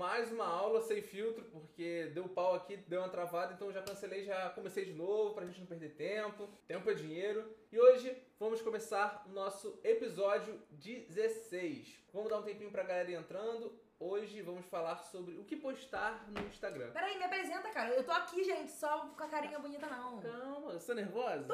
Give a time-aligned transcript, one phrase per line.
[0.00, 4.24] mais uma aula sem filtro, porque deu pau aqui, deu uma travada, então já cancelei,
[4.24, 6.48] já comecei de novo pra gente não perder tempo.
[6.66, 7.54] Tempo é dinheiro.
[7.70, 12.02] E hoje vamos começar o nosso episódio 16.
[12.14, 13.78] Vamos dar um tempinho pra galera ir entrando.
[13.98, 16.92] Hoje vamos falar sobre o que postar no Instagram.
[16.92, 17.94] Peraí, me apresenta, cara.
[17.94, 20.22] Eu tô aqui, gente, só com a carinha bonita, não.
[20.22, 21.46] Calma, você tá nervosa?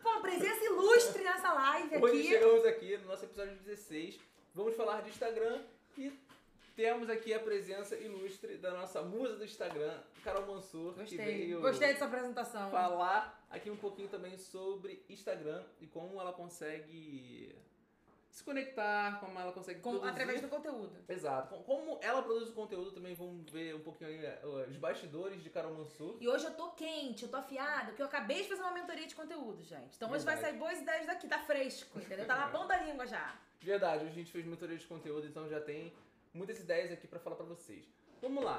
[0.00, 2.28] Pô, presença ilustre nessa live Hoje aqui.
[2.28, 4.20] chegamos aqui no nosso episódio 16.
[4.54, 5.64] Vamos falar de Instagram
[5.98, 6.12] e
[6.74, 11.18] temos aqui a presença ilustre da nossa musa do Instagram, Carol Mansur, que Gostei.
[11.18, 12.70] veio Gostei dessa apresentação.
[12.70, 17.54] falar aqui um pouquinho também sobre Instagram e como ela consegue
[18.28, 20.10] se conectar, como ela consegue Com- produzir.
[20.10, 20.90] através do conteúdo.
[21.08, 21.54] Exato.
[21.54, 25.40] Com- Como ela produz o conteúdo também, vamos ver um pouquinho aí eh, os bastidores
[25.40, 26.16] de Carol Mansur.
[26.20, 29.06] E hoje eu tô quente, eu tô afiada, porque eu acabei de fazer uma mentoria
[29.06, 29.94] de conteúdo, gente.
[29.94, 30.40] Então hoje vai Verdade.
[30.52, 32.26] sair boas ideias daqui, tá fresco, entendeu?
[32.26, 33.38] Tá na ponta da língua já.
[33.60, 35.92] Verdade, hoje a gente fez mentoria de conteúdo, então já tem
[36.34, 37.88] muitas ideias aqui pra falar pra vocês.
[38.20, 38.58] Vamos lá.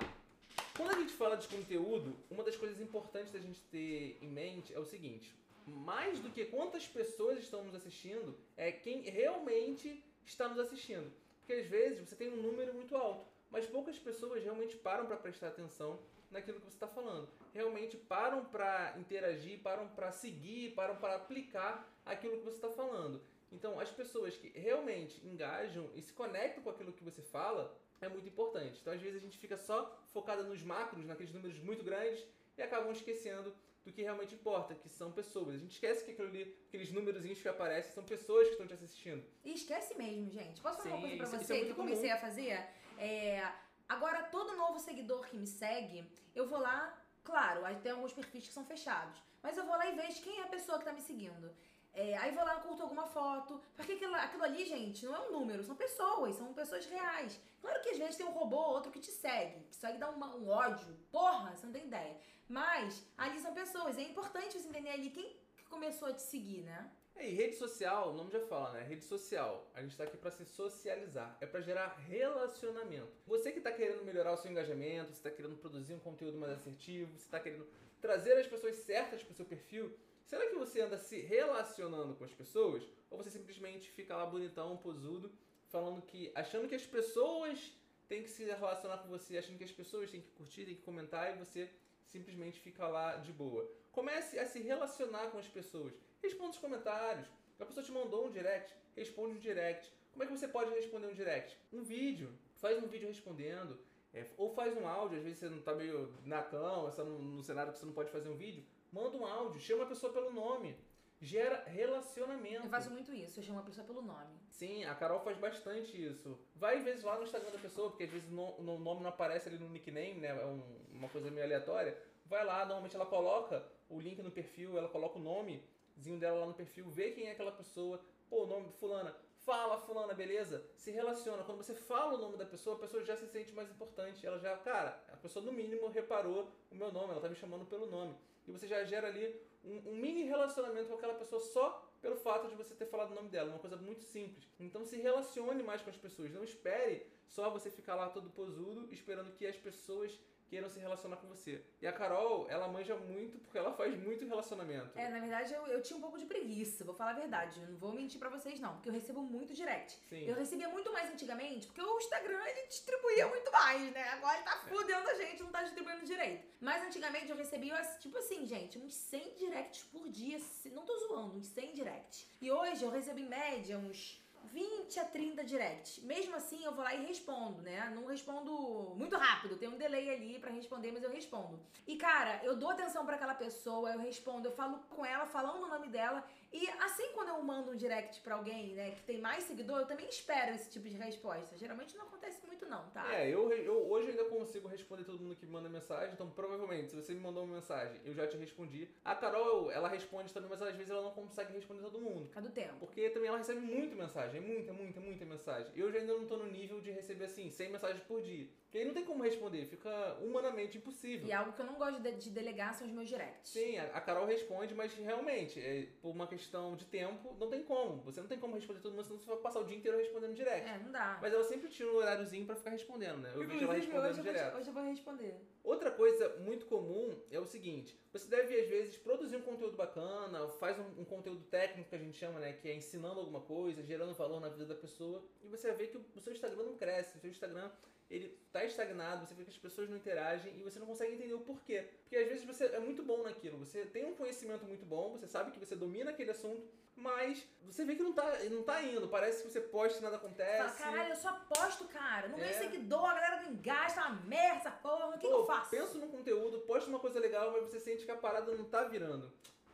[0.75, 4.73] Quando a gente fala de conteúdo, uma das coisas importantes da gente ter em mente
[4.73, 5.35] é o seguinte:
[5.67, 11.11] mais do que quantas pessoas estão nos assistindo, é quem realmente está nos assistindo.
[11.39, 15.17] Porque às vezes você tem um número muito alto, mas poucas pessoas realmente param para
[15.17, 15.99] prestar atenção
[16.31, 17.29] naquilo que você está falando.
[17.53, 23.21] Realmente param para interagir, param para seguir, param para aplicar aquilo que você está falando.
[23.55, 28.09] Então, as pessoas que realmente engajam e se conectam com aquilo que você fala é
[28.09, 28.79] muito importante.
[28.81, 32.21] Então, às vezes a gente fica só focada nos macros, naqueles números muito grandes
[32.57, 35.55] e acabam esquecendo do que realmente importa, que são pessoas.
[35.55, 38.73] A gente esquece que aquilo ali, aqueles númerozinhos que aparecem são pessoas que estão te
[38.73, 39.23] assistindo.
[39.45, 40.59] E esquece mesmo, gente.
[40.59, 42.67] Posso falar uma Sim, coisa pra isso você é que eu comecei a fazer?
[42.97, 43.47] É,
[43.87, 46.03] agora, todo novo seguidor que me segue,
[46.35, 49.95] eu vou lá, claro, tem alguns perfis que são fechados, mas eu vou lá e
[49.95, 51.55] vejo quem é a pessoa que tá me seguindo.
[51.95, 53.61] É, aí vou lá, curto alguma foto.
[53.75, 57.39] Porque aquilo, aquilo ali, gente, não é um número, são pessoas, são pessoas reais.
[57.61, 60.09] Claro que às vezes tem um robô ou outro que te segue, que segue dá
[60.09, 60.93] uma- um ódio.
[61.11, 62.17] Porra, você não tem ideia.
[62.47, 66.61] Mas ali são pessoas, é importante você entender ali quem que começou a te seguir,
[66.63, 66.91] né?
[67.15, 68.83] É, E rede social, o nome já fala, né?
[68.83, 69.65] Rede social.
[69.73, 73.07] A gente tá aqui para se socializar, é para gerar relacionamento.
[73.25, 76.51] Você que tá querendo melhorar o seu engajamento, você tá querendo produzir um conteúdo mais
[76.53, 77.65] assertivo, você tá querendo
[78.01, 82.33] trazer as pessoas certas pro seu perfil, será que você anda se relacionando com as
[82.33, 85.31] pessoas ou você simplesmente fica lá bonitão, posudo,
[85.67, 87.71] falando que achando que as pessoas
[88.07, 90.81] têm que se relacionar com você, achando que as pessoas têm que curtir, têm que
[90.81, 91.69] comentar e você
[92.05, 93.69] simplesmente fica lá de boa.
[93.91, 95.93] Comece a se relacionar com as pessoas.
[96.21, 97.27] Responda os comentários.
[97.59, 99.91] A pessoa te mandou um direct, responde um direct.
[100.11, 101.57] Como é que você pode responder um direct?
[101.71, 102.33] Um vídeo.
[102.55, 103.79] Faz um vídeo respondendo.
[104.13, 107.03] É, ou faz um áudio, às vezes você não tá meio na cama, você tá
[107.03, 108.63] no cenário que você não pode fazer um vídeo.
[108.95, 110.73] Manda um áudio, chama a pessoa pelo nome.
[111.19, 112.63] Gera relacionamento.
[112.65, 114.39] Eu faço muito isso, eu chamo a pessoa pelo nome.
[114.49, 116.39] Sim, a Carol faz bastante isso.
[116.55, 119.01] Vai às vezes lá no Instagram da pessoa, porque às vezes o no- o nome
[119.01, 120.29] não aparece ali no nickname, né?
[120.29, 120.63] É um-
[120.93, 121.97] uma coisa meio aleatória.
[122.25, 126.45] Vai lá, normalmente ela coloca o link no perfil, ela coloca o nomezinho dela lá
[126.45, 127.99] no perfil, vê quem é aquela pessoa.
[128.29, 129.13] Pô, o nome fulana.
[129.39, 130.65] Fala, fulana, beleza?
[130.77, 131.43] Se relaciona.
[131.43, 134.25] Quando você fala o nome da pessoa, a pessoa já se sente mais importante.
[134.25, 137.65] Ela já, cara, a pessoa no mínimo reparou o meu nome, ela tá me chamando
[137.65, 138.15] pelo nome.
[138.47, 142.47] E você já gera ali um, um mini relacionamento com aquela pessoa só pelo fato
[142.47, 144.47] de você ter falado o nome dela, uma coisa muito simples.
[144.59, 148.87] Então se relacione mais com as pessoas, não espere só você ficar lá todo posudo
[148.93, 151.63] esperando que as pessoas queiram se relacionar com você.
[151.81, 154.97] E a Carol, ela manja muito porque ela faz muito relacionamento.
[154.97, 157.61] É, na verdade, eu, eu tinha um pouco de preguiça, vou falar a verdade.
[157.61, 159.99] Eu não vou mentir pra vocês, não, porque eu recebo muito direct.
[160.09, 160.25] Sim.
[160.25, 164.03] Eu recebia muito mais antigamente, porque o Instagram ele distribuía muito mais, né?
[164.09, 166.45] Agora ele tá fudendo a gente, não tá distribuindo direito.
[166.61, 170.39] Mas antigamente eu recebia, tipo assim, gente, uns 100 directs por dia.
[170.71, 172.27] Não tô zoando, uns 100 directs.
[172.41, 175.99] E hoje eu recebo em média uns 20 a 30 directs.
[176.03, 177.91] Mesmo assim, eu vou lá e respondo, né?
[177.93, 181.59] Não respondo muito rápido, tem um delay ali pra responder, mas eu respondo.
[181.87, 185.63] E cara, eu dou atenção pra aquela pessoa, eu respondo, eu falo com ela, falando
[185.63, 186.23] o nome dela.
[186.55, 189.85] E assim, quando eu mando um direct pra alguém, né, que tem mais seguidor, eu
[189.85, 191.57] também espero esse tipo de resposta.
[191.57, 193.13] Geralmente não acontece muito, não, tá?
[193.13, 196.95] É, eu, eu hoje ainda consigo responder todo mundo que manda mensagem, então provavelmente, se
[196.95, 198.87] você me mandou uma mensagem, eu já te respondi.
[199.03, 202.31] A Carol, ela responde também, mas às vezes ela não consegue responder todo mundo.
[202.33, 202.75] Do tempo.
[202.79, 205.73] Porque também ela recebe muita mensagem, muita, muita, muita mensagem.
[205.75, 208.47] Eu já ainda não tô no nível de receber assim, 100 mensagens por dia.
[208.63, 211.27] Porque aí não tem como responder, fica humanamente impossível.
[211.27, 213.51] E algo que eu não gosto de, de delegar são os meus directs.
[213.51, 216.44] Sim, a a Carol responde, mas realmente, é, por uma questão
[216.75, 218.01] de tempo, não tem como.
[218.03, 220.33] Você não tem como responder todo mundo, senão você vai passar o dia inteiro respondendo
[220.33, 220.69] direct.
[220.69, 221.17] É, não dá.
[221.21, 223.31] Mas ela sempre tira um horáriozinho pra ficar respondendo, né?
[223.33, 224.57] Eu Inclusive, hoje eu, vou, direto.
[224.57, 225.35] hoje eu vou responder.
[225.63, 230.47] Outra coisa muito comum é o seguinte: você deve, às vezes, produzir um conteúdo bacana,
[230.59, 232.53] faz um, um conteúdo técnico que a gente chama, né?
[232.53, 235.87] Que é ensinando alguma coisa, gerando valor na vida da pessoa, e você vai ver
[235.87, 237.69] que o seu Instagram não cresce, o seu Instagram
[238.09, 241.33] ele tá estagnado, você vê que as pessoas não interagem e você não consegue entender
[241.33, 241.87] o porquê.
[242.03, 245.27] Porque às vezes você é muito bom naquilo, você tem um conhecimento muito bom, você
[245.27, 249.07] sabe que você domina aquele assunto, mas você vê que não tá, não tá indo,
[249.07, 250.77] parece que você posta e nada acontece.
[250.77, 252.27] Fala, caralho, eu só posto, cara.
[252.27, 252.53] Não ganho É.
[252.53, 255.07] seguidor, a galera não engasta, uma merda, essa porra.
[255.07, 255.71] O que, que Pô, eu faço?
[255.71, 258.83] Pensa num conteúdo, posta uma coisa legal, mas você sente que a parada não tá
[258.83, 259.25] virando.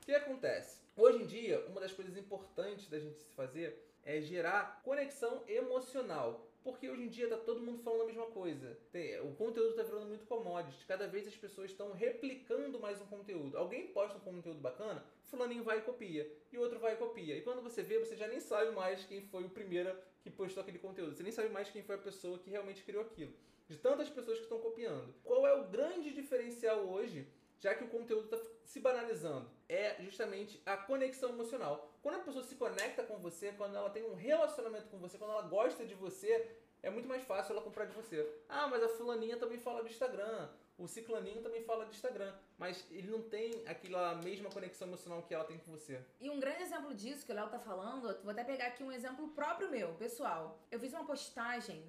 [0.01, 0.79] O que acontece?
[0.95, 6.47] Hoje em dia, uma das coisas importantes da gente se fazer é gerar conexão emocional.
[6.63, 8.77] Porque hoje em dia tá todo mundo falando a mesma coisa.
[9.23, 10.85] O conteúdo tá virando muito commodity.
[10.85, 13.57] Cada vez as pessoas estão replicando mais um conteúdo.
[13.57, 16.31] Alguém posta um conteúdo bacana, fulaninho vai e copia.
[16.51, 17.35] E outro vai e copia.
[17.35, 20.61] E quando você vê, você já nem sabe mais quem foi o primeiro que postou
[20.61, 21.15] aquele conteúdo.
[21.15, 23.33] Você nem sabe mais quem foi a pessoa que realmente criou aquilo.
[23.67, 25.15] De tantas pessoas que estão copiando.
[25.23, 27.27] Qual é o grande diferencial hoje,
[27.59, 29.49] já que o conteúdo está se banalizando?
[29.67, 31.90] É justamente a conexão emocional.
[32.01, 35.31] Quando a pessoa se conecta com você, quando ela tem um relacionamento com você, quando
[35.31, 36.49] ela gosta de você,
[36.81, 38.27] é muito mais fácil ela comprar de você.
[38.49, 40.49] Ah, mas a fulaninha também fala do Instagram.
[40.77, 42.33] O ciclaninho também fala do Instagram.
[42.61, 45.99] Mas ele não tem aquela mesma conexão emocional que ela tem com você.
[46.19, 48.91] E um grande exemplo disso que o Léo tá falando, vou até pegar aqui um
[48.91, 50.59] exemplo próprio meu, pessoal.
[50.69, 51.83] Eu fiz uma postagem,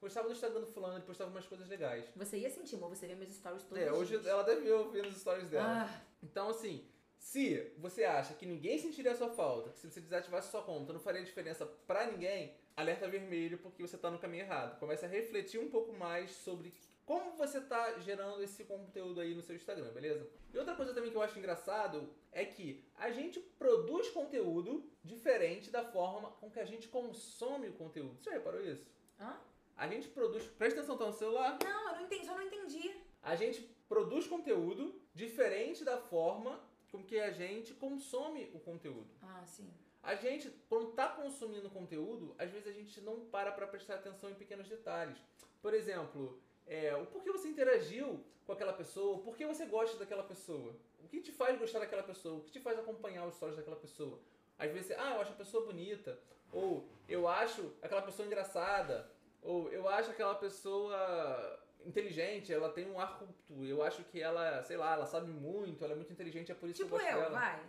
[0.00, 2.04] gostava do Instagram do fulano, ele postava umas coisas legais.
[2.16, 5.04] Você ia sentir, amor, você vê meus stories todos É, os hoje ela deve ouvir
[5.04, 5.88] nos stories dela.
[5.88, 6.84] Ah, Então, assim,
[7.20, 10.92] Se você acha que ninguém sentiria a sua falta, que se você desativasse sua conta
[10.92, 14.78] não faria diferença pra ninguém, alerta vermelho porque você tá no caminho errado.
[14.78, 16.72] Comece a refletir um pouco mais sobre
[17.08, 20.28] como você tá gerando esse conteúdo aí no seu Instagram, beleza?
[20.52, 25.70] E outra coisa também que eu acho engraçado é que a gente produz conteúdo diferente
[25.70, 28.18] da forma com que a gente consome o conteúdo.
[28.18, 28.86] Você já reparou isso?
[29.18, 29.40] Hã?
[29.74, 30.44] A gente produz.
[30.48, 31.58] Presta atenção, tá no celular?
[31.64, 32.94] Não, eu não entendi, só não entendi.
[33.22, 36.60] A gente produz conteúdo diferente da forma
[36.92, 39.08] com que a gente consome o conteúdo.
[39.22, 39.72] Ah, sim.
[40.02, 44.28] A gente, quando tá consumindo conteúdo, às vezes a gente não para para prestar atenção
[44.28, 45.16] em pequenos detalhes.
[45.62, 46.38] Por exemplo,
[46.68, 51.08] é, o porquê você interagiu com aquela pessoa, o porquê você gosta daquela pessoa, o
[51.08, 54.18] que te faz gostar daquela pessoa, o que te faz acompanhar os stories daquela pessoa.
[54.58, 56.18] Às vezes, ah, eu acho a pessoa bonita,
[56.52, 59.10] ou eu acho aquela pessoa engraçada,
[59.42, 64.62] ou eu acho aquela pessoa inteligente, ela tem um ar culto, eu acho que ela,
[64.64, 67.06] sei lá, ela sabe muito, ela é muito inteligente, é por isso Tipo que eu
[67.06, 67.38] gosto eu, dela.
[67.38, 67.62] vai.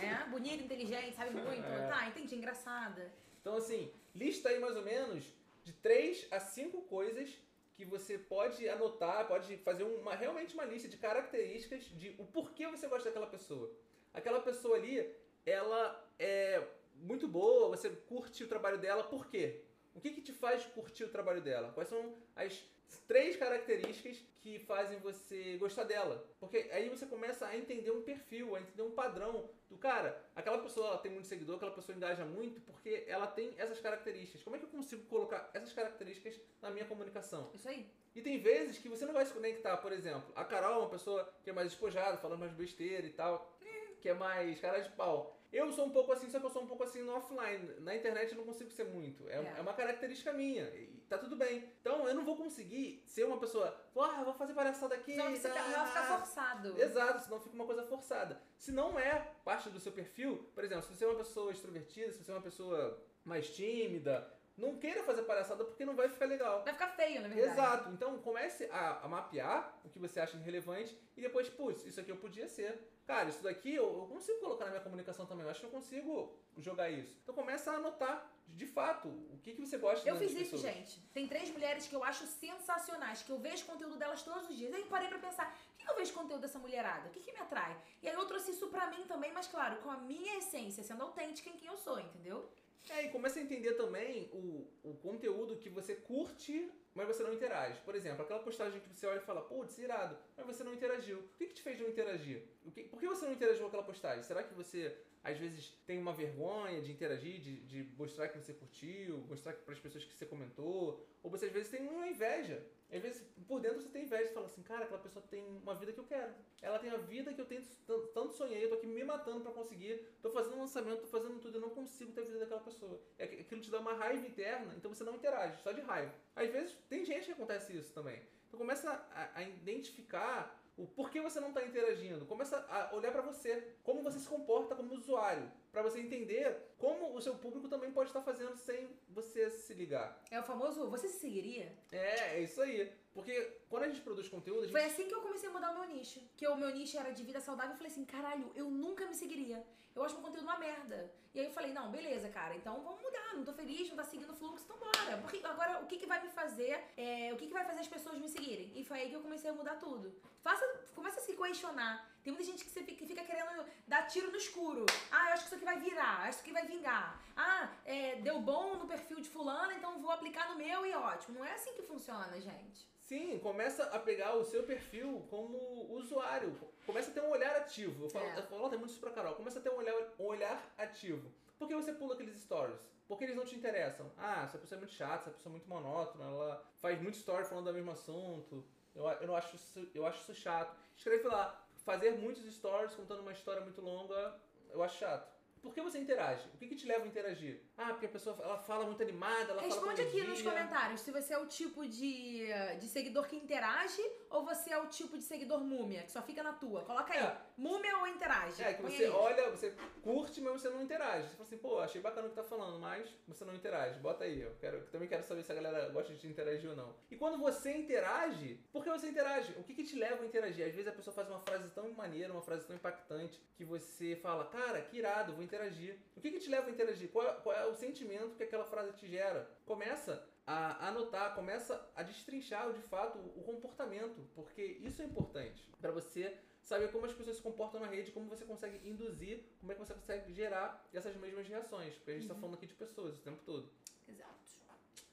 [0.00, 0.26] Né?
[0.30, 1.66] Bonita, inteligente, sabe muito.
[1.66, 1.88] É.
[1.88, 3.12] Tá, entendi, engraçada.
[3.40, 5.24] Então, assim, lista aí mais ou menos
[5.64, 7.30] de 3 a 5 coisas
[7.78, 12.66] que você pode anotar, pode fazer uma, realmente uma lista de características de o porquê
[12.66, 13.72] você gosta daquela pessoa.
[14.12, 15.14] Aquela pessoa ali,
[15.46, 15.80] ela
[16.18, 16.60] é
[16.96, 19.62] muito boa, você curte o trabalho dela, por quê?
[19.94, 21.70] O que, que te faz curtir o trabalho dela?
[21.72, 22.64] Quais são as
[23.06, 26.24] três características que fazem você gostar dela?
[26.40, 30.22] Porque aí você começa a entender um perfil, a entender um padrão do cara.
[30.34, 34.42] Aquela pessoa ela tem muito seguidor, aquela pessoa engaja muito porque ela tem essas características.
[34.42, 37.50] Como é que eu consigo colocar essas características na minha comunicação?
[37.54, 37.90] Isso aí.
[38.14, 40.90] E tem vezes que você não vai se conectar, por exemplo, a Carol é uma
[40.90, 43.56] pessoa que é mais despojada, falando mais besteira e tal,
[44.00, 45.37] que é mais cara de pau.
[45.52, 47.74] Eu sou um pouco assim, só que eu sou um pouco assim no offline.
[47.80, 49.26] Na internet eu não consigo ser muito.
[49.28, 49.54] É, É.
[49.58, 50.64] é uma característica minha.
[50.74, 51.72] E tá tudo bem.
[51.80, 55.12] Então eu não vou conseguir ser uma pessoa, ah, vou fazer palhaçada aqui.
[55.12, 55.54] Senão você tá.
[55.62, 56.80] vai ficar forçado.
[56.80, 58.40] Exato, senão fica uma coisa forçada.
[58.58, 62.12] Se não é parte do seu perfil, por exemplo, se você é uma pessoa extrovertida,
[62.12, 66.26] se você é uma pessoa mais tímida, não queira fazer palhaçada porque não vai ficar
[66.26, 66.62] legal.
[66.64, 67.52] Vai ficar feio, na verdade.
[67.52, 67.90] Exato.
[67.90, 72.10] Então comece a, a mapear o que você acha relevante e depois, putz, isso aqui
[72.10, 72.78] eu podia ser.
[73.06, 75.44] Cara, isso daqui eu, eu consigo colocar na minha comunicação também.
[75.44, 77.16] Eu acho que eu consigo jogar isso.
[77.22, 80.62] Então começa a anotar, de fato, o que, que você gosta Eu fiz isso, pessoas.
[80.62, 81.00] gente.
[81.14, 84.74] Tem três mulheres que eu acho sensacionais, que eu vejo conteúdo delas todos os dias.
[84.74, 87.08] Aí eu parei pra pensar, por que eu vejo conteúdo dessa mulherada?
[87.08, 87.80] O que, que me atrai?
[88.02, 91.02] E aí eu trouxe isso pra mim também, mas claro, com a minha essência, sendo
[91.02, 92.50] autêntica em quem eu sou, entendeu?
[92.90, 97.32] É, e começa a entender também o, o conteúdo que você curte, mas você não
[97.32, 97.80] interage.
[97.82, 101.18] Por exemplo, aquela postagem que você olha e fala, putz, irado, mas você não interagiu.
[101.18, 102.42] O que, que te fez não interagir?
[102.68, 104.22] O que, por que você não interagiu com aquela postagem?
[104.22, 104.94] Será que você,
[105.24, 109.72] às vezes, tem uma vergonha de interagir, de, de mostrar que você curtiu, mostrar para
[109.72, 111.02] as pessoas que você comentou?
[111.22, 112.62] Ou você, às vezes, tem uma inveja.
[112.92, 115.74] Às vezes, por dentro, você tem inveja e fala assim, cara, aquela pessoa tem uma
[115.74, 116.32] vida que eu quero.
[116.62, 119.40] Ela tem a vida que eu tenho, tan- tanto sonhei, eu tô aqui me matando
[119.40, 122.38] pra conseguir, tô fazendo um lançamento, tô fazendo tudo, eu não consigo ter a vida
[122.38, 123.00] daquela pessoa.
[123.18, 126.14] É Aquilo te dá uma raiva interna, então você não interage, só de raiva.
[126.36, 128.22] Às vezes, tem gente que acontece isso também.
[128.46, 132.24] Então começa a, a identificar o porquê você não está interagindo.
[132.24, 137.14] Começa a olhar pra você, como você se comporta como usuário, Pra você entender como
[137.14, 140.20] o seu público também pode estar fazendo sem você se ligar.
[140.30, 141.72] É o famoso, você se seguiria?
[141.92, 142.90] É, é isso aí.
[143.12, 145.70] Porque quando a gente produz conteúdo, a gente Foi assim que eu comecei a mudar
[145.72, 146.20] o meu nicho.
[146.36, 147.72] Que o meu nicho era de vida saudável.
[147.72, 149.64] Eu falei assim, caralho, eu nunca me seguiria.
[149.94, 151.12] Eu acho meu conteúdo uma merda.
[151.34, 153.34] E aí eu falei, não, beleza, cara, então vamos mudar.
[153.34, 155.18] Não tô feliz, não tá seguindo o fluxo, então bora.
[155.18, 157.88] Porque agora, o que que vai me fazer, é, o que que vai fazer as
[157.88, 158.72] pessoas me seguirem?
[158.74, 160.14] E foi aí que eu comecei a mudar tudo.
[160.40, 162.08] Faça, começa a se questionar.
[162.22, 164.86] Tem muita gente que, fica, que fica querendo dar tiro no escuro.
[165.10, 167.20] Ah, eu acho que isso aqui vai virar, acho que isso aqui vai vingar.
[167.36, 171.38] Ah, é, deu bom no perfil de fulano, então vou aplicar no meu e ótimo.
[171.38, 172.88] Não é assim que funciona, gente.
[173.00, 175.58] Sim, começa a pegar o seu perfil como
[175.92, 176.56] usuário.
[176.86, 178.04] Começa a ter um olhar ativo.
[178.04, 178.38] Eu falo, É.
[178.38, 179.34] eu falo até muito isso pra Carol.
[179.34, 181.28] Começa a ter um olhar, um olhar ativo.
[181.58, 182.78] Por que você pula aqueles stories?
[183.08, 184.12] Porque eles não te interessam.
[184.16, 187.44] Ah, essa pessoa é muito chata, essa pessoa é muito monótona, ela faz muito story
[187.46, 188.64] falando do mesmo assunto.
[188.94, 190.78] Eu, eu, não acho isso, eu acho isso chato.
[190.96, 195.28] Escreve lá, fazer muitos stories contando uma história muito longa, eu acho chato.
[195.60, 196.48] Por que você interage?
[196.54, 197.60] O que, que te leva a interagir?
[197.80, 201.32] Ah, porque a pessoa ela fala muito animada, ela Responde aqui nos comentários se você
[201.32, 202.44] é o tipo de,
[202.80, 206.42] de seguidor que interage ou você é o tipo de seguidor múmia, que só fica
[206.42, 206.82] na tua.
[206.82, 207.36] Coloca aí, É.
[207.56, 208.60] múmia ou interage?
[208.62, 209.10] É, que Põe você aí.
[209.10, 211.28] olha, você curte, mas você não interage.
[211.28, 214.00] Você fala assim, pô, achei bacana o que tá falando, mas você não interage.
[214.00, 216.74] Bota aí, eu, quero, eu também quero saber se a galera gosta de interagir ou
[216.76, 216.92] não.
[217.10, 219.52] E quando você interage, por que você interage?
[219.56, 220.66] O que, que te leva a interagir?
[220.66, 224.16] Às vezes a pessoa faz uma frase tão maneira, uma frase tão impactante, que você
[224.16, 225.96] fala, cara, que irado, vou interagir.
[226.16, 227.08] O que, que te leva a interagir?
[227.10, 229.48] Qual, é- qual é o sentimento que aquela frase te gera?
[229.66, 235.90] Começa a anotar, começa a destrinchar de fato o comportamento, porque isso é importante para
[235.90, 239.74] você saber como as pessoas se comportam na rede, como você consegue induzir, como é
[239.74, 241.94] que você consegue gerar essas mesmas reações.
[241.94, 242.40] Porque a gente está Uhum.
[242.40, 243.70] falando aqui de pessoas o tempo todo.
[244.06, 244.38] Exato.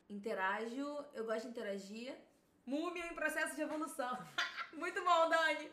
[0.10, 2.16] Interajo, eu gosto de interagir.
[2.66, 4.18] Múmia em processo de evolução.
[4.74, 5.72] Muito bom, Dani.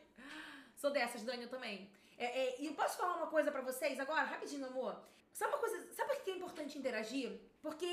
[0.76, 1.90] Sou dessas, Dani, eu também.
[2.18, 5.02] É, é, e eu posso falar uma coisa pra vocês agora, rapidinho, amor?
[5.32, 7.40] Sabe uma coisa, sabe por que é importante interagir?
[7.62, 7.88] Porque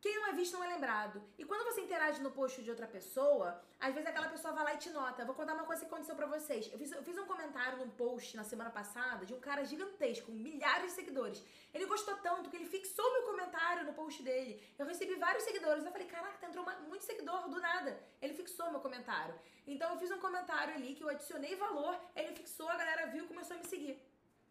[0.00, 1.22] quem não é visto não é lembrado.
[1.36, 4.74] E quando você interage no post de outra pessoa, às vezes aquela pessoa vai lá
[4.74, 5.24] e te nota.
[5.24, 6.70] Vou contar uma coisa que aconteceu pra vocês.
[6.72, 10.30] Eu fiz, eu fiz um comentário num post na semana passada de um cara gigantesco,
[10.32, 11.42] milhares de seguidores.
[11.74, 14.62] Ele gostou tanto que ele fixou meu comentário no post dele.
[14.78, 15.84] Eu recebi vários seguidores.
[15.84, 18.00] Eu falei, caraca, entrou uma- muito seguidor do nada.
[18.22, 19.34] Ele fixou meu comentário.
[19.66, 23.24] Então eu fiz um comentário ali que eu adicionei valor, ele fixou, a galera viu
[23.24, 24.00] e começou a me seguir.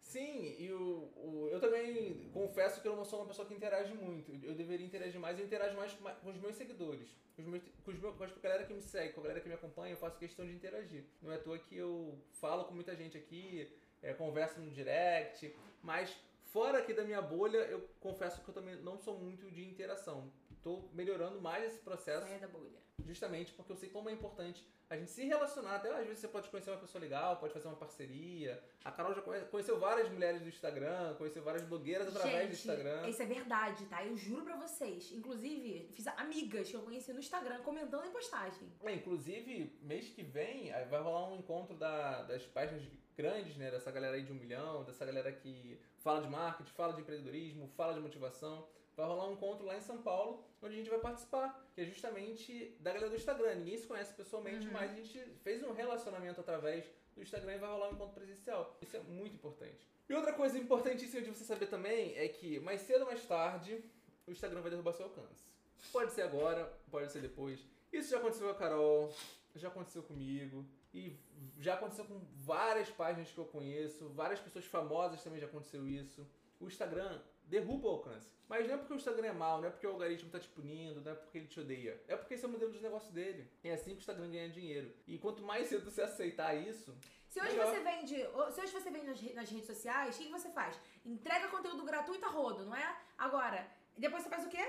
[0.08, 3.92] Sim, e o, o- eu também confesso que eu não sou uma pessoa que interage
[3.92, 4.32] muito.
[4.42, 7.14] Eu deveria interagir mais, eu interajo mais com os meus seguidores.
[7.36, 9.40] Com, os meus, com, os meus, com a galera que me segue, com a galera
[9.42, 11.04] que me acompanha, eu faço questão de interagir.
[11.20, 13.70] Não é à toa que eu falo com muita gente aqui,
[14.02, 18.76] é, converso no direct, mas fora aqui da minha bolha, eu confesso que eu também
[18.76, 20.32] não sou muito de interação.
[20.62, 22.78] Tô melhorando mais esse processo Saia da bolha.
[23.06, 25.76] justamente porque eu sei como é importante a gente se relacionar.
[25.76, 28.62] Até às vezes você pode conhecer uma pessoa legal, pode fazer uma parceria.
[28.84, 33.06] A Carol já conhe- conheceu várias mulheres do Instagram, conheceu várias blogueiras através do Instagram.
[33.08, 34.04] isso é verdade, tá?
[34.04, 35.12] Eu juro pra vocês.
[35.12, 38.72] Inclusive, fiz amigas que eu conheci no Instagram comentando em postagem.
[38.82, 42.82] É, inclusive, mês que vem vai rolar um encontro da- das páginas
[43.16, 43.70] grandes, né?
[43.70, 47.68] Dessa galera aí de um milhão, dessa galera que fala de marketing, fala de empreendedorismo,
[47.76, 48.66] fala de motivação.
[48.98, 51.84] Vai rolar um encontro lá em São Paulo, onde a gente vai participar, que é
[51.84, 53.54] justamente da galera do Instagram.
[53.54, 54.72] Ninguém se conhece pessoalmente, Uhum.
[54.72, 58.76] mas a gente fez um relacionamento através do Instagram e vai rolar um encontro presencial.
[58.82, 59.86] Isso é muito importante.
[60.08, 63.80] E outra coisa importantíssima de você saber também é que mais cedo ou mais tarde
[64.26, 65.46] o Instagram vai derrubar seu alcance.
[65.92, 67.64] Pode ser agora, pode ser depois.
[67.92, 69.14] Isso já aconteceu com a Carol,
[69.54, 70.66] já aconteceu comigo.
[70.92, 71.16] E
[71.60, 76.26] já aconteceu com várias páginas que eu conheço, várias pessoas famosas também já aconteceu isso.
[76.58, 78.30] O Instagram derruba o alcance.
[78.48, 80.48] Mas não é porque o Instagram é mau, não é porque o algoritmo tá te
[80.48, 82.00] punindo, não é porque ele te odeia.
[82.08, 83.50] É porque esse é o modelo de negócio dele.
[83.62, 84.90] É assim que o Instagram ganha dinheiro.
[85.06, 86.96] E quanto mais cedo você aceitar isso,
[87.28, 87.66] Se hoje Melhor.
[87.74, 88.14] você vende,
[88.54, 90.80] se hoje você vende nas, re- nas redes sociais, o que você faz?
[91.04, 92.96] Entrega conteúdo gratuito a rodo, não é?
[93.18, 94.66] Agora, depois você faz o quê?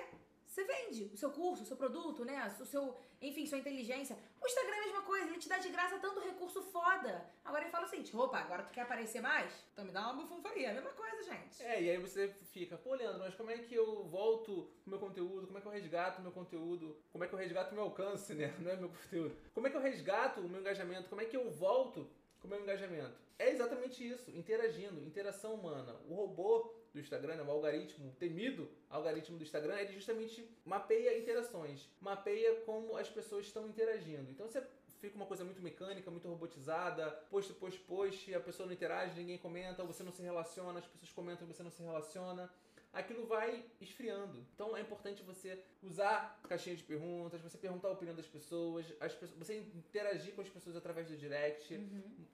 [0.50, 2.36] Você vende o seu curso, o seu produto, né?
[2.60, 4.18] O seu, enfim, sua inteligência.
[4.42, 7.24] O Instagram é a mesma coisa, ele te dá de graça tanto recurso foda.
[7.46, 9.54] Agora ele fala seguinte: opa, agora tu quer aparecer mais?
[9.72, 10.70] Então me dá uma bufunfaria.
[10.70, 11.62] É a mesma coisa, gente.
[11.62, 15.00] É, e aí você fica, pô, Leandro, mas como é que eu volto com meu
[15.00, 15.46] conteúdo?
[15.46, 16.98] Como é que eu resgato meu conteúdo?
[17.12, 18.52] Como é que eu resgato meu alcance, né?
[18.60, 19.38] Não é meu conteúdo.
[19.54, 21.10] Como é que eu resgato o meu engajamento?
[21.10, 22.10] Como é que eu volto
[22.40, 23.16] com o meu engajamento?
[23.38, 25.96] É exatamente isso, interagindo, interação humana.
[26.10, 31.88] O robô do Instagram, né, o algoritmo, temido algoritmo do Instagram, ele justamente mapeia interações,
[32.02, 34.30] mapeia como as pessoas estão interagindo.
[34.32, 34.63] Então você
[34.99, 39.38] fica uma coisa muito mecânica, muito robotizada, post, post, post, a pessoa não interage, ninguém
[39.38, 42.49] comenta, você não se relaciona, as pessoas comentam, você não se relaciona.
[42.91, 44.43] Aquilo vai esfriando.
[44.54, 49.13] Então é importante você usar caixinha de perguntas, você perguntar a opinião das pessoas, as
[49.13, 51.78] pessoas você interagir com as pessoas através do direct.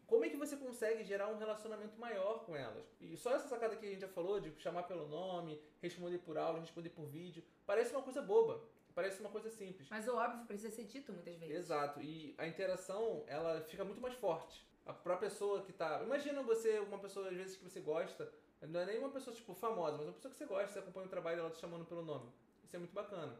[0.07, 2.85] Como é que você consegue gerar um relacionamento maior com elas?
[3.01, 6.37] E só essa sacada que a gente já falou, de chamar pelo nome, responder por
[6.37, 8.61] áudio, responder por vídeo, parece uma coisa boba.
[8.95, 9.89] Parece uma coisa simples.
[9.89, 11.53] Mas o óbvio precisa ser dito muitas vezes.
[11.53, 12.01] Exato.
[12.01, 14.65] E a interação, ela fica muito mais forte.
[14.85, 16.01] A própria pessoa que tá.
[16.01, 18.31] Imagina você, uma pessoa, às vezes, que você gosta.
[18.61, 21.07] Não é nem uma pessoa, tipo, famosa, mas uma pessoa que você gosta, você acompanha
[21.07, 22.31] o trabalho dela te chamando pelo nome.
[22.63, 23.37] Isso é muito bacana.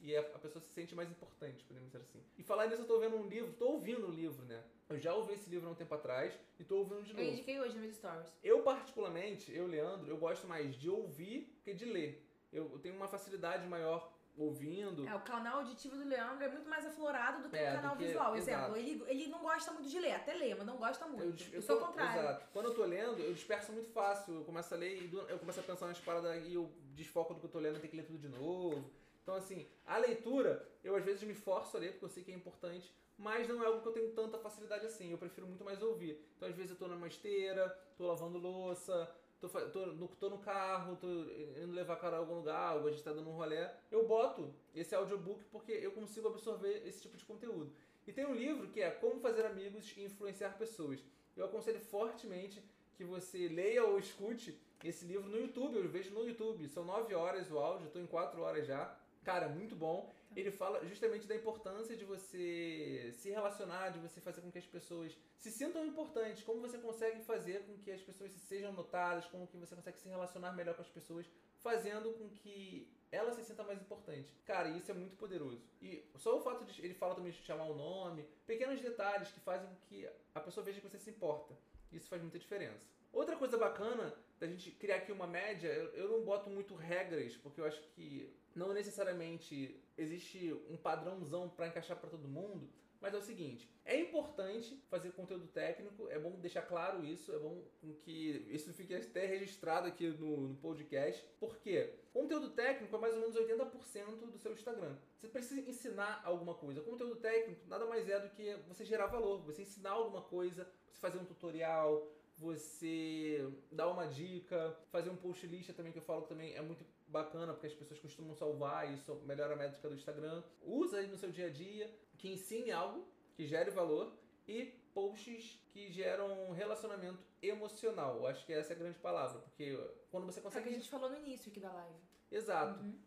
[0.00, 2.22] E a, pessoa se sente mais importante, podemos dizer assim.
[2.36, 4.62] E falar nisso, eu tô vendo um livro, tô ouvindo um livro, né?
[4.88, 7.30] Eu já ouvi esse livro há um tempo atrás e tô ouvindo de Eu novo.
[7.30, 8.32] indiquei hoje nos stories.
[8.42, 12.24] Eu, particularmente, eu, Leandro, eu gosto mais de ouvir que de ler.
[12.52, 15.06] Eu, eu tenho uma facilidade maior ouvindo.
[15.06, 17.96] É, o canal auditivo do Leandro é muito mais aflorado do que É, o canal
[17.96, 18.36] que- visual.
[18.36, 18.72] exato.
[18.74, 21.24] Exemplo, ele, ele não gosta muito de ler, até lê, mas não gosta muito.
[21.24, 22.20] Eu, des- sou tô- o contrário.
[22.20, 22.46] Exato.
[22.52, 24.34] Quando eu tô lendo, eu disperso muito fácil.
[24.34, 27.40] Eu começo a ler e eu começo a pensar nas paradas e eu desfoco do
[27.40, 28.90] que eu tô lendo, eu tenho que ler tudo de novo.
[29.22, 32.32] Então, assim, a leitura, eu às vezes me forço a ler porque eu sei que
[32.32, 35.10] é importante, mas não é algo que eu tenho tanta facilidade assim.
[35.10, 36.24] Eu prefiro muito mais ouvir.
[36.36, 40.38] Então, às vezes, eu tô numa esteira, tô lavando louça, tô, tô, no, tô no
[40.38, 43.34] carro, tô indo levar a cara a algum lugar, ou a gente tá dando um
[43.34, 43.74] rolé.
[43.90, 47.72] Eu boto esse audiobook porque eu consigo absorver esse tipo de conteúdo.
[48.06, 51.04] E tem um livro que é Como Fazer Amigos e Influenciar Pessoas.
[51.36, 52.62] Eu aconselho fortemente
[52.96, 55.76] que você leia ou escute esse livro no YouTube.
[55.76, 56.66] Eu vejo no YouTube.
[56.68, 58.96] São nove horas o áudio, tô em quatro horas já.
[59.22, 60.10] Cara, muito bom.
[60.36, 64.66] Ele fala justamente da importância de você se relacionar, de você fazer com que as
[64.66, 69.46] pessoas se sintam importantes, como você consegue fazer com que as pessoas sejam notadas, como
[69.46, 73.62] que você consegue se relacionar melhor com as pessoas, fazendo com que ela se sinta
[73.64, 74.30] mais importante.
[74.44, 75.62] Cara, isso é muito poderoso.
[75.80, 79.40] E só o fato de ele fala também de chamar o nome, pequenos detalhes que
[79.40, 81.56] fazem com que a pessoa veja que você se importa.
[81.90, 82.86] Isso faz muita diferença.
[83.12, 87.60] Outra coisa bacana da gente criar aqui uma média, eu não boto muito regras, porque
[87.60, 92.68] eu acho que não necessariamente existe um padrãozão para encaixar para todo mundo,
[93.00, 97.38] mas é o seguinte, é importante fazer conteúdo técnico, é bom deixar claro isso, é
[97.38, 97.62] bom
[98.02, 103.20] que isso fique até registrado aqui no, no podcast, porque conteúdo técnico é mais ou
[103.20, 104.96] menos 80% do seu Instagram.
[105.16, 106.80] Você precisa ensinar alguma coisa.
[106.80, 111.00] Conteúdo técnico nada mais é do que você gerar valor, você ensinar alguma coisa, você
[111.00, 112.04] fazer um tutorial,
[112.38, 116.62] você dar uma dica, fazer um post list também que eu falo que também é
[116.62, 120.42] muito bacana porque as pessoas costumam salvar isso melhora a métrica do Instagram.
[120.62, 124.12] Usa aí no seu dia a dia, que ensine algo, que gere valor
[124.46, 128.16] e posts que geram relacionamento emocional.
[128.16, 129.78] Eu acho que essa é a grande palavra, porque
[130.10, 130.66] quando você consegue.
[130.66, 131.96] É que a gente falou no início aqui da live.
[132.30, 132.80] Exato.
[132.80, 132.98] Uhum.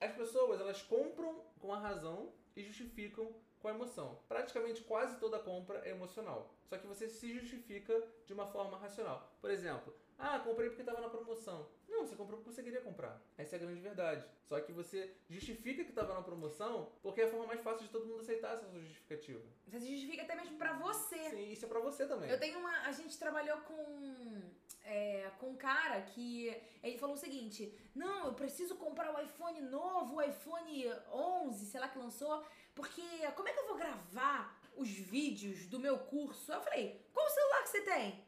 [0.00, 3.34] As pessoas elas compram com a razão e justificam
[3.66, 4.18] com a emoção.
[4.28, 6.54] Praticamente quase toda compra é emocional.
[6.66, 9.36] Só que você se justifica de uma forma racional.
[9.40, 11.68] Por exemplo, ah, comprei porque estava na promoção.
[11.88, 13.20] Não, você comprou porque você queria comprar.
[13.36, 14.24] Essa é a grande verdade.
[14.44, 17.90] Só que você justifica que estava na promoção porque é a forma mais fácil de
[17.90, 19.42] todo mundo aceitar essa sua justificativa.
[19.66, 21.30] Você se justifica até mesmo pra você.
[21.30, 22.30] Sim, isso é pra você também.
[22.30, 22.82] Eu tenho uma.
[22.82, 24.42] A gente trabalhou com.
[24.84, 29.60] É, com um cara que ele falou o seguinte: Não, eu preciso comprar o iPhone
[29.62, 32.44] novo, o iPhone 11, sei lá que lançou,
[32.76, 33.02] porque
[33.34, 36.52] como é que eu vou gravar os vídeos do meu curso?
[36.52, 38.26] Eu falei: Qual celular que você tem?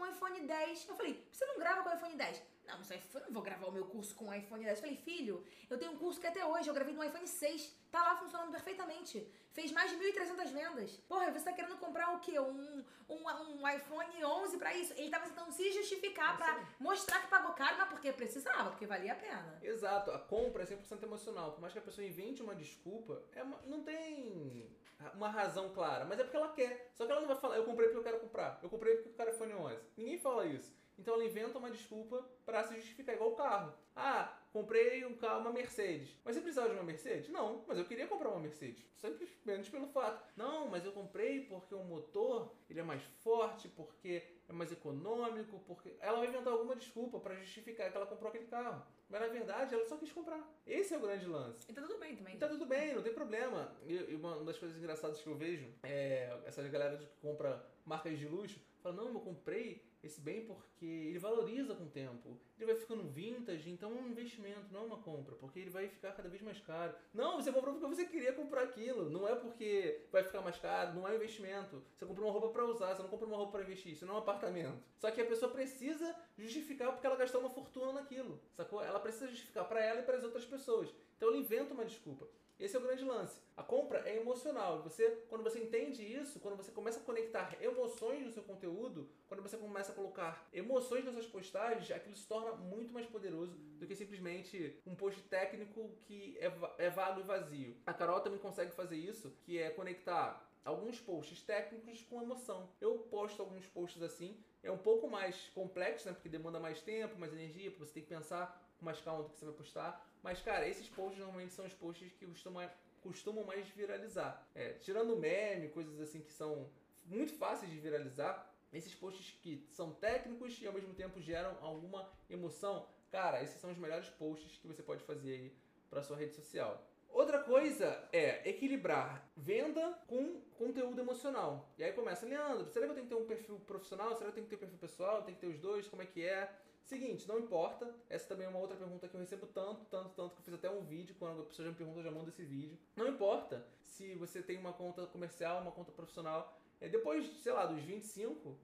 [0.00, 0.88] um iPhone 10.
[0.88, 2.42] Eu falei, você não grava com o iPhone 10?
[2.70, 4.78] Não, mas eu não vou gravar o meu curso com o iPhone 10.
[4.78, 7.76] Eu falei, filho, eu tenho um curso que até hoje eu gravei no iPhone 6.
[7.90, 9.26] Tá lá funcionando perfeitamente.
[9.52, 10.92] Fez mais de 1.300 vendas.
[11.08, 12.38] Porra, você tá querendo comprar o quê?
[12.38, 13.28] Um, um,
[13.60, 14.92] um iPhone 11 pra isso?
[14.96, 19.12] Ele tava tentando se justificar pra mostrar que pagou caro, mas porque precisava, porque valia
[19.12, 19.58] a pena.
[19.60, 20.12] Exato.
[20.12, 21.52] A compra é 100% emocional.
[21.52, 24.70] Por mais que a pessoa invente uma desculpa, é uma, não tem
[25.14, 26.90] uma razão clara, mas é porque ela quer.
[26.94, 28.60] Só que ela não vai falar, eu comprei porque eu quero comprar.
[28.62, 29.78] Eu comprei porque eu quero iPhone 11.
[29.96, 30.72] Ninguém fala isso.
[31.00, 33.72] Então ela inventa uma desculpa para se justificar, igual o carro.
[33.96, 36.14] Ah, comprei um carro, uma Mercedes.
[36.22, 37.30] Mas você precisava de uma Mercedes?
[37.30, 38.84] Não, mas eu queria comprar uma Mercedes.
[38.96, 40.22] Simplesmente pelo fato.
[40.36, 45.60] Não, mas eu comprei porque o motor ele é mais forte, porque é mais econômico,
[45.66, 45.96] porque.
[46.00, 48.84] Ela vai inventar alguma desculpa para justificar que ela comprou aquele carro.
[49.08, 50.46] Mas na verdade ela só quis comprar.
[50.66, 51.64] Esse é o grande lance.
[51.68, 52.34] E tá tudo bem também.
[52.34, 53.74] E tá tudo bem, não tem problema.
[53.86, 58.28] E uma das coisas engraçadas que eu vejo é essa galera que compra marcas de
[58.28, 62.38] luxo fala, não, eu comprei esse bem porque ele valoriza com o tempo.
[62.56, 65.88] Ele vai ficando vintage, então é um investimento, não é uma compra, porque ele vai
[65.88, 66.94] ficar cada vez mais caro.
[67.12, 70.94] Não, você comprou porque você queria comprar aquilo, não é porque vai ficar mais caro,
[70.94, 71.82] não é um investimento.
[71.96, 74.14] Você comprou uma roupa para usar, você não comprou uma roupa para investir, isso não
[74.14, 74.78] é um apartamento.
[74.98, 78.82] Só que a pessoa precisa justificar porque ela gastou uma fortuna naquilo, sacou?
[78.82, 80.94] Ela precisa justificar para ela e para as outras pessoas.
[81.16, 82.26] Então ele inventa uma desculpa.
[82.60, 83.40] Esse é o grande lance.
[83.56, 84.82] A compra é emocional.
[84.82, 89.42] Você, quando você entende isso, quando você começa a conectar emoções no seu conteúdo, quando
[89.42, 93.86] você começa a colocar emoções nas suas postagens, aquilo se torna muito mais poderoso do
[93.86, 96.52] que simplesmente um post técnico que é,
[96.84, 97.74] é vago e vazio.
[97.86, 102.68] A Carol também consegue fazer isso, que é conectar alguns posts técnicos com emoção.
[102.78, 107.18] Eu posto alguns posts assim, é um pouco mais complexo, né, porque demanda mais tempo,
[107.18, 110.06] mais energia, porque você tem que pensar mais calma do que você vai postar.
[110.22, 114.46] Mas, cara, esses posts normalmente são os posts que costumam, costumam mais viralizar.
[114.54, 116.68] É, tirando meme, coisas assim que são
[117.06, 122.08] muito fáceis de viralizar, esses posts que são técnicos e ao mesmo tempo geram alguma
[122.28, 125.56] emoção, cara, esses são os melhores posts que você pode fazer aí
[125.88, 126.86] para sua rede social.
[127.12, 131.68] Outra coisa é equilibrar venda com conteúdo emocional.
[131.76, 134.14] E aí começa, Leandro, será que eu tenho que ter um perfil profissional?
[134.14, 135.22] Será que eu tenho que ter um perfil pessoal?
[135.22, 135.88] Tem que ter os dois?
[135.88, 136.48] Como é que é?
[136.90, 137.94] Seguinte, não importa.
[138.08, 140.54] Essa também é uma outra pergunta que eu recebo tanto, tanto, tanto que eu fiz
[140.54, 141.14] até um vídeo.
[141.20, 142.76] Quando a pessoa já me pergunta, eu já mando esse vídeo.
[142.96, 146.52] Não importa se você tem uma conta comercial, uma conta profissional.
[146.80, 148.58] É, depois, sei lá, dos 25,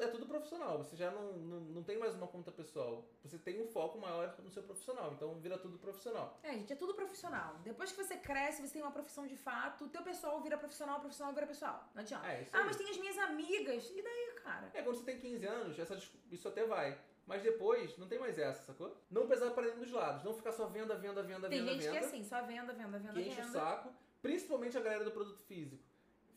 [0.00, 0.78] é tudo profissional.
[0.78, 3.04] Você já não, não, não tem mais uma conta pessoal.
[3.24, 5.12] Você tem um foco maior no seu profissional.
[5.14, 6.38] Então vira tudo profissional.
[6.44, 7.56] É, gente, é tudo profissional.
[7.64, 10.98] Depois que você cresce, você tem uma profissão de fato, o teu pessoal vira profissional,
[10.98, 11.90] o profissional vira pessoal.
[11.96, 12.28] Não adianta.
[12.28, 13.90] É, ah, mas tem as minhas amigas.
[13.90, 14.70] E daí, cara?
[14.72, 15.98] É, quando você tem 15 anos, essa,
[16.30, 16.96] isso até vai.
[17.26, 18.96] Mas depois não tem mais essa, sacou?
[19.10, 20.22] Não pesar para nenhum dos lados.
[20.22, 21.72] Não ficar só venda, venda, venda, tem venda.
[21.72, 23.12] Tem gente venda, que é assim, só venda, venda, venda.
[23.14, 23.48] Que enche venda.
[23.48, 23.92] o saco.
[24.22, 25.82] Principalmente a galera do produto físico.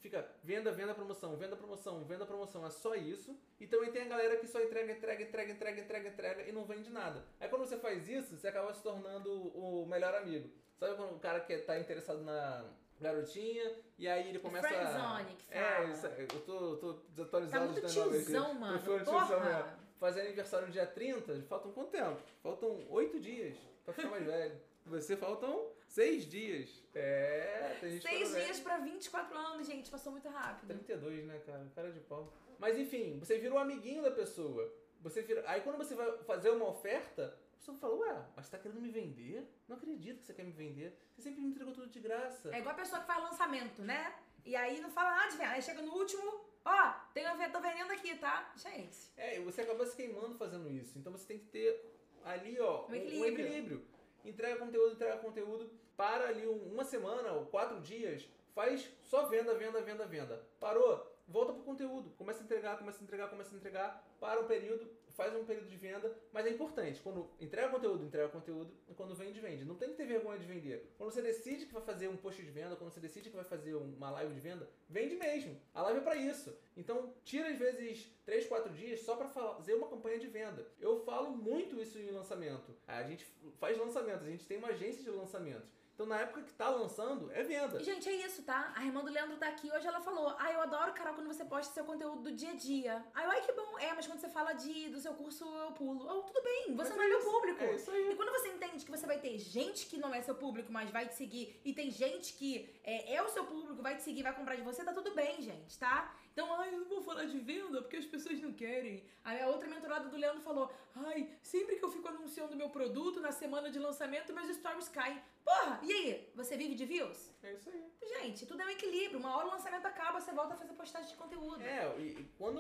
[0.02, 2.66] Fica venda, venda, promoção, venda, promoção, venda, promoção.
[2.66, 3.38] É só isso.
[3.60, 6.66] E também tem a galera que só entrega, entrega, entrega, entrega, entrega, entrega e não
[6.66, 7.24] vende nada.
[7.40, 10.50] Aí quando você faz isso, você acaba se tornando o melhor amigo.
[10.80, 12.66] Sabe quando o cara que tá interessado na
[13.00, 15.66] garotinha e aí ele começa Friendzone, que fala.
[15.66, 18.80] É, eu tô, tô desatualizado tá muito tiozão, mano.
[18.80, 22.22] Tô tiozão fazer aniversário no dia 30, faltam quanto tempo?
[22.42, 24.60] Faltam 8 dias pra ficar mais velho.
[24.86, 26.82] Você faltam seis dias.
[26.96, 29.92] É, tem gente Seis dias pra 24 anos, gente.
[29.92, 30.68] Passou muito rápido.
[30.68, 31.72] 32, né, cara?
[31.76, 32.34] Cara de pau.
[32.58, 34.74] Mas enfim, você vira um amiguinho da pessoa.
[35.02, 35.44] Você vira...
[35.48, 38.82] Aí quando você vai fazer uma oferta, a pessoa fala, ué, mas você tá querendo
[38.82, 39.48] me vender?
[39.68, 40.98] Não acredito que você quer me vender.
[41.16, 42.54] Você sempre me entregou tudo de graça.
[42.54, 44.16] É igual a pessoa que faz lançamento, né?
[44.44, 45.52] E aí não fala nada de venda.
[45.52, 48.52] Aí chega no último, ó, tem uma, tô vendendo aqui, tá?
[48.56, 48.98] Gente.
[49.18, 50.98] É, e você acaba se queimando fazendo isso.
[50.98, 51.84] Então você tem que ter
[52.24, 53.22] ali, ó, Um um equilíbrio.
[53.22, 53.86] um equilíbrio.
[54.26, 55.70] Entrega conteúdo, entrega conteúdo.
[55.96, 60.46] Para ali um- uma semana ou quatro dias, faz só venda, venda, venda, venda.
[60.60, 61.06] Parou?
[61.28, 62.10] Volta pro conteúdo.
[62.18, 64.08] Começa a entregar, começa a entregar, começa a entregar.
[64.20, 64.90] Para um período,
[65.20, 66.16] faz um período de venda.
[66.32, 68.72] Mas é importante, quando entrega conteúdo, entrega conteúdo.
[68.88, 69.66] E quando vende, vende.
[69.66, 70.94] Não tem que ter vergonha de vender.
[70.98, 73.44] Quando você decide que vai fazer um post de venda, quando você decide que vai
[73.44, 75.60] fazer uma live de venda, vende mesmo.
[75.74, 76.58] A live é pra isso.
[76.78, 80.66] Então, tira às vezes 3, 4 dias só pra fazer uma campanha de venda.
[80.80, 82.74] Eu falo muito isso em lançamento.
[82.88, 83.26] A gente
[83.60, 85.70] faz lançamentos, a gente tem uma agência de lançamentos.
[86.00, 87.78] Então, na época que tá lançando, é venda.
[87.78, 88.72] E, gente, é isso, tá?
[88.74, 91.44] A irmã do Leandro tá aqui hoje, ela falou: Ah, eu adoro, Carol, quando você
[91.44, 93.06] posta seu conteúdo do dia a dia.
[93.14, 93.78] Aí eu, ai, que bom.
[93.80, 96.08] É, mas quando você fala de, do seu curso, eu pulo.
[96.10, 97.62] Oh, tudo bem, você Mas não é é meu público.
[97.62, 98.14] É isso aí.
[98.14, 100.90] E quando você entende que você vai ter gente que não é seu público, mas
[100.90, 104.24] vai te seguir, e tem gente que é, é o seu público, vai te seguir,
[104.24, 106.16] vai comprar de você, tá tudo bem, gente, tá?
[106.34, 109.04] Então, ai, eu não vou falar de venda porque as pessoas não querem.
[109.24, 113.20] Aí a outra mentorada do Leandro falou: ai, sempre que eu fico anunciando meu produto
[113.20, 115.22] na semana de lançamento, meus stories caem.
[115.44, 116.32] Porra, e aí?
[116.36, 117.32] Você vive de views?
[117.44, 117.84] É isso aí.
[118.02, 119.20] Gente, tudo é um equilíbrio.
[119.20, 121.62] Uma hora o lançamento acaba, você volta a fazer postagem de conteúdo.
[121.62, 122.60] É, e, e quando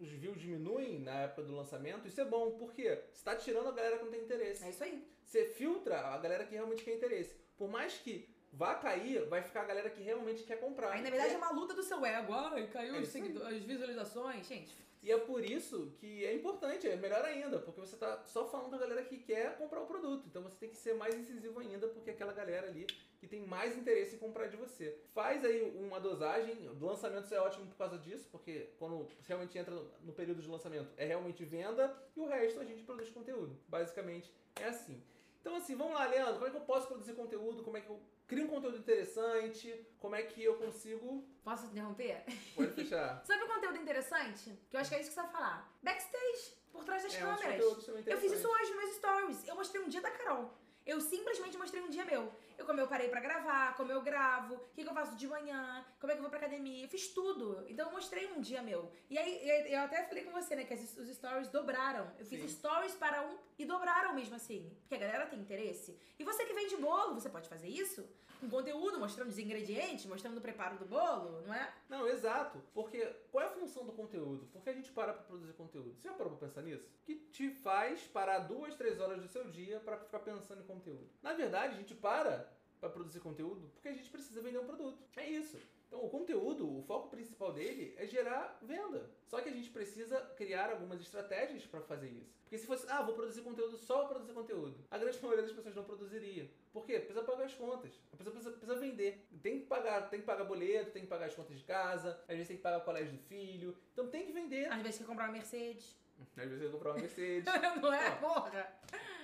[0.00, 2.50] os views diminuem na época do lançamento, isso é bom.
[2.52, 3.02] Por quê?
[3.12, 4.64] Você tá tirando a galera que não tem interesse.
[4.64, 5.06] É isso aí.
[5.24, 7.34] Você filtra a galera que realmente quer interesse.
[7.56, 10.90] Por mais que vá cair, vai ficar a galera que realmente quer comprar.
[10.92, 12.32] Aí, na verdade, E é uma luta do seu ego.
[12.32, 14.46] Ai, caiu É seguido- as visualizações.
[14.46, 18.46] Gente, E é por isso que é importante, é melhor ainda, porque você tá só
[18.50, 20.26] falando com a galera que quer comprar o produto.
[20.26, 22.86] Então você tem que ser mais incisivo ainda, porque é aquela galera ali
[23.18, 24.98] que tem mais interesse em comprar de você.
[25.14, 30.12] Faz aí uma dosagem, lançamentos é ótimo por causa disso, porque quando realmente entra no
[30.12, 33.58] período de lançamento é realmente venda e o resto a gente produz conteúdo.
[33.68, 35.02] Basicamente é assim.
[35.40, 37.62] Então assim, vamos lá, Leandro, como é que eu posso produzir conteúdo?
[37.62, 39.86] Como é que eu crio um conteúdo interessante?
[39.98, 41.24] Como é que eu consigo...
[41.42, 42.24] posso interromper?
[42.54, 43.22] Pode fechar.
[43.24, 44.58] Sabe um conteúdo interessante?
[44.68, 45.72] Que eu acho que é isso que você vai falar.
[45.82, 47.88] Backstage, por trás das É, câmeras.
[48.06, 49.48] Eu fiz isso hoje nos meus stories.
[49.48, 50.52] Eu mostrei um dia da Carol.
[50.86, 52.32] Eu simplesmente mostrei um dia meu.
[52.60, 55.26] Eu como eu parei pra gravar, como eu gravo, o que, que eu faço de
[55.26, 56.84] manhã, como é que eu vou pra academia.
[56.84, 57.64] Eu fiz tudo.
[57.66, 58.92] Então eu mostrei um dia meu.
[59.08, 62.12] E aí eu- até falei com você, né, que as- os stories dobraram.
[62.18, 62.48] Eu fiz Sim.
[62.48, 64.70] stories para um e dobraram mesmo assim.
[64.82, 65.98] Porque a galera tem interesse.
[66.18, 68.06] E você que vende bolo, você pode fazer isso?
[68.40, 71.74] Com conteúdo, mostrando os ingredientes, mostrando o preparo do bolo, não é?
[71.90, 72.62] Não, exato.
[72.72, 74.46] Porque qual é a função do conteúdo?
[74.46, 75.94] Por que a gente para pra produzir conteúdo?
[75.94, 76.86] Você já parou pra pensar nisso?
[77.04, 81.06] Que te faz parar duas, três horas do seu dia pra ficar pensando em conteúdo.
[81.22, 82.49] Na verdade, a gente para
[82.80, 84.98] pra produzir conteúdo porque a gente precisa vender um produto.
[85.16, 85.58] É isso.
[85.86, 89.10] Então, o conteúdo, o foco principal dele é gerar venda.
[89.26, 92.32] Só que a gente precisa criar algumas estratégias pra fazer isso.
[92.42, 95.52] Porque se fosse, ah, vou produzir conteúdo só pra produzir conteúdo, a grande maioria das
[95.52, 96.48] pessoas não produziria.
[96.72, 97.00] Por quê?
[97.00, 97.92] Precisa pagar as contas.
[98.12, 99.26] A pessoa precisa, precisa vender.
[99.42, 102.34] Tem que pagar, tem que pagar boleto, tem que pagar as contas de casa, às
[102.36, 103.76] vezes tem que pagar o colégio do filho.
[103.92, 104.66] Então tem que vender.
[104.72, 105.98] Às vezes quer comprar uma Mercedes.
[106.36, 107.44] Às vezes tem que comprar uma Mercedes.
[107.82, 108.16] não é, Ó.
[108.40, 108.80] porra?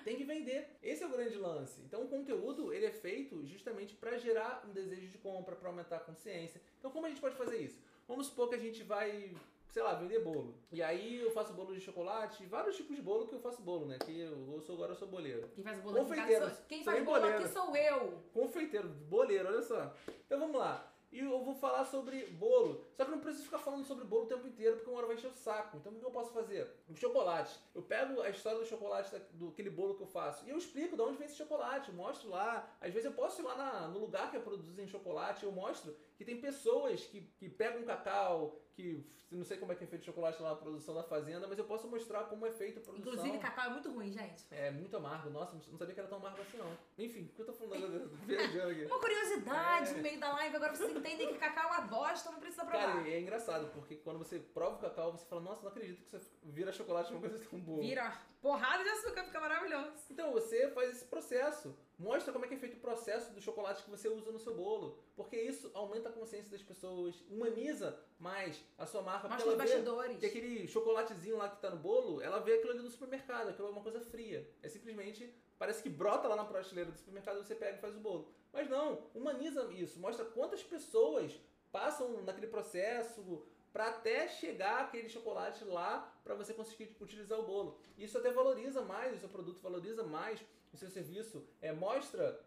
[0.07, 0.69] Tem que vender.
[0.81, 1.81] Esse é o grande lance.
[1.85, 5.97] Então o conteúdo ele é feito justamente para gerar um desejo de compra, para aumentar
[5.97, 6.63] a consciência.
[6.79, 7.81] Então como a gente pode fazer isso?
[8.07, 9.35] Vamos supor que a gente vai,
[9.69, 10.55] sei lá, vender bolo.
[10.71, 13.85] E aí eu faço bolo de chocolate, vários tipos de bolo que eu faço bolo,
[13.87, 13.99] né?
[13.99, 15.49] Que eu sou agora eu sou boleiro.
[15.57, 16.57] Quem faz bolo casa Confeiteiro.
[16.69, 17.45] Quem faz bolo boleiro.
[17.45, 18.23] aqui sou eu.
[18.33, 19.93] Confeiteiro, boleiro, olha só.
[20.25, 20.89] Então vamos lá.
[21.11, 22.86] E eu vou falar sobre bolo.
[22.97, 25.07] Só que eu não preciso ficar falando sobre bolo o tempo inteiro, porque uma hora
[25.07, 25.77] vai encher o saco.
[25.77, 26.67] Então o que eu posso fazer?
[26.89, 27.59] O chocolate.
[27.75, 30.97] Eu pego a história do chocolate, do aquele bolo que eu faço, e eu explico
[30.97, 31.91] de onde vem esse chocolate.
[31.91, 32.69] Eu mostro lá.
[32.81, 36.25] Às vezes eu posso ir lá na- no lugar que produzem chocolate, eu mostro que
[36.25, 40.41] tem pessoas que, que pegam cacau, que não sei como é que é feito chocolate
[40.41, 43.13] lá na produção da fazenda, mas eu posso mostrar como é feita a produção.
[43.13, 44.45] Inclusive, cacau é muito ruim, gente.
[44.51, 45.29] É muito amargo.
[45.31, 46.71] Nossa, não sabia que era tão amargo assim não.
[46.97, 48.07] Enfim, o que eu tô falando agora?
[48.25, 48.85] Viajando aqui.
[48.85, 49.93] Uma curiosidade É.
[49.95, 52.86] no meio da live, agora vocês entendem que cacau é uma bosta, não precisa provar.
[52.87, 56.11] Cara, é engraçado, porque quando você prova o cacau, você fala, nossa, não acredito que
[56.11, 57.81] você vira chocolate uma coisa tão boa.
[57.81, 59.93] Vira porrada de açúcar, fica maravilhoso.
[60.11, 61.77] Então você faz esse processo.
[61.99, 64.55] Mostra como é que é feito o processo do chocolate que você usa no seu
[64.55, 64.99] bolo.
[65.17, 69.29] Porque isso aumenta a consciência das pessoas, humaniza mais a sua marca.
[69.29, 70.19] Mostra os bastidores.
[70.19, 73.69] que aquele chocolatezinho lá que tá no bolo, ela vê aquilo ali no supermercado, aquilo
[73.69, 74.49] é uma coisa fria.
[74.63, 78.01] É simplesmente, parece que brota lá na prateleira do supermercado, você pega e faz o
[78.01, 78.31] bolo.
[78.53, 81.33] Mas não, humaniza isso, mostra quantas pessoas
[81.77, 87.79] passam naquele processo para até chegar aquele chocolate lá para você conseguir utilizar o bolo.
[87.99, 92.41] Isso até valoriza mais o seu produto, valoriza mais o seu serviço, é, mostra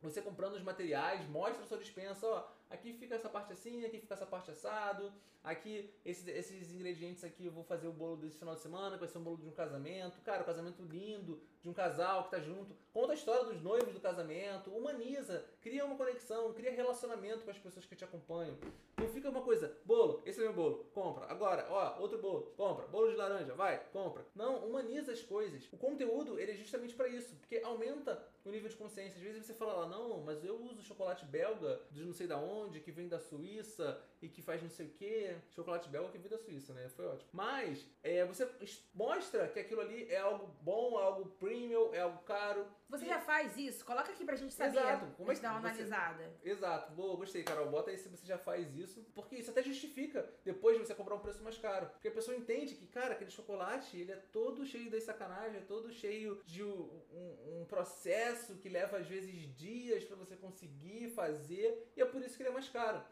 [0.00, 3.98] você comprando os materiais, mostra a sua dispensa, ó, aqui fica essa parte assim, aqui
[4.00, 5.12] fica essa parte assado,
[5.44, 9.06] aqui esses, esses ingredientes aqui eu vou fazer o bolo desse final de semana, vai
[9.06, 12.40] ser um bolo de um casamento, cara, um casamento lindo, de um casal que tá
[12.40, 17.50] junto, conta a história dos noivos do casamento, humaniza, cria uma conexão, cria relacionamento com
[17.50, 18.58] as pessoas que te acompanham.
[18.98, 21.26] Não fica uma coisa, bolo, esse é meu bolo, compra.
[21.26, 22.86] Agora, ó, outro bolo, compra.
[22.88, 24.24] Bolo de laranja, vai, compra.
[24.34, 25.68] Não, humaniza as coisas.
[25.72, 29.16] O conteúdo, ele é justamente para isso, porque aumenta o nível de consciência.
[29.16, 32.38] Às vezes você fala lá, não, mas eu uso chocolate belga de não sei da
[32.38, 35.36] onde, que vem da Suíça e que faz não sei o que.
[35.50, 36.88] Chocolate belga que vem da Suíça, né?
[36.90, 37.30] Foi ótimo.
[37.32, 38.48] Mas é, você
[38.94, 41.51] mostra que aquilo ali é algo bom, algo premium,
[41.92, 42.66] é algo caro.
[42.88, 43.84] Você já faz isso?
[43.84, 44.78] Coloca aqui pra gente saber.
[44.78, 45.06] Exato.
[45.16, 46.32] Como é que dar uma você- analisada.
[46.44, 47.70] Exato, boa, gostei, Carol.
[47.70, 49.02] Bota aí se você já faz isso.
[49.14, 51.86] Porque isso até justifica depois de você comprar um preço mais caro.
[51.86, 55.66] Porque a pessoa entende que, cara, aquele chocolate, ele é todo cheio das sacanagens, é
[55.66, 61.08] todo cheio de um, um- um processo que leva às vezes dias pra você conseguir
[61.10, 61.90] fazer.
[61.96, 63.02] E é por isso que ele é mais caro.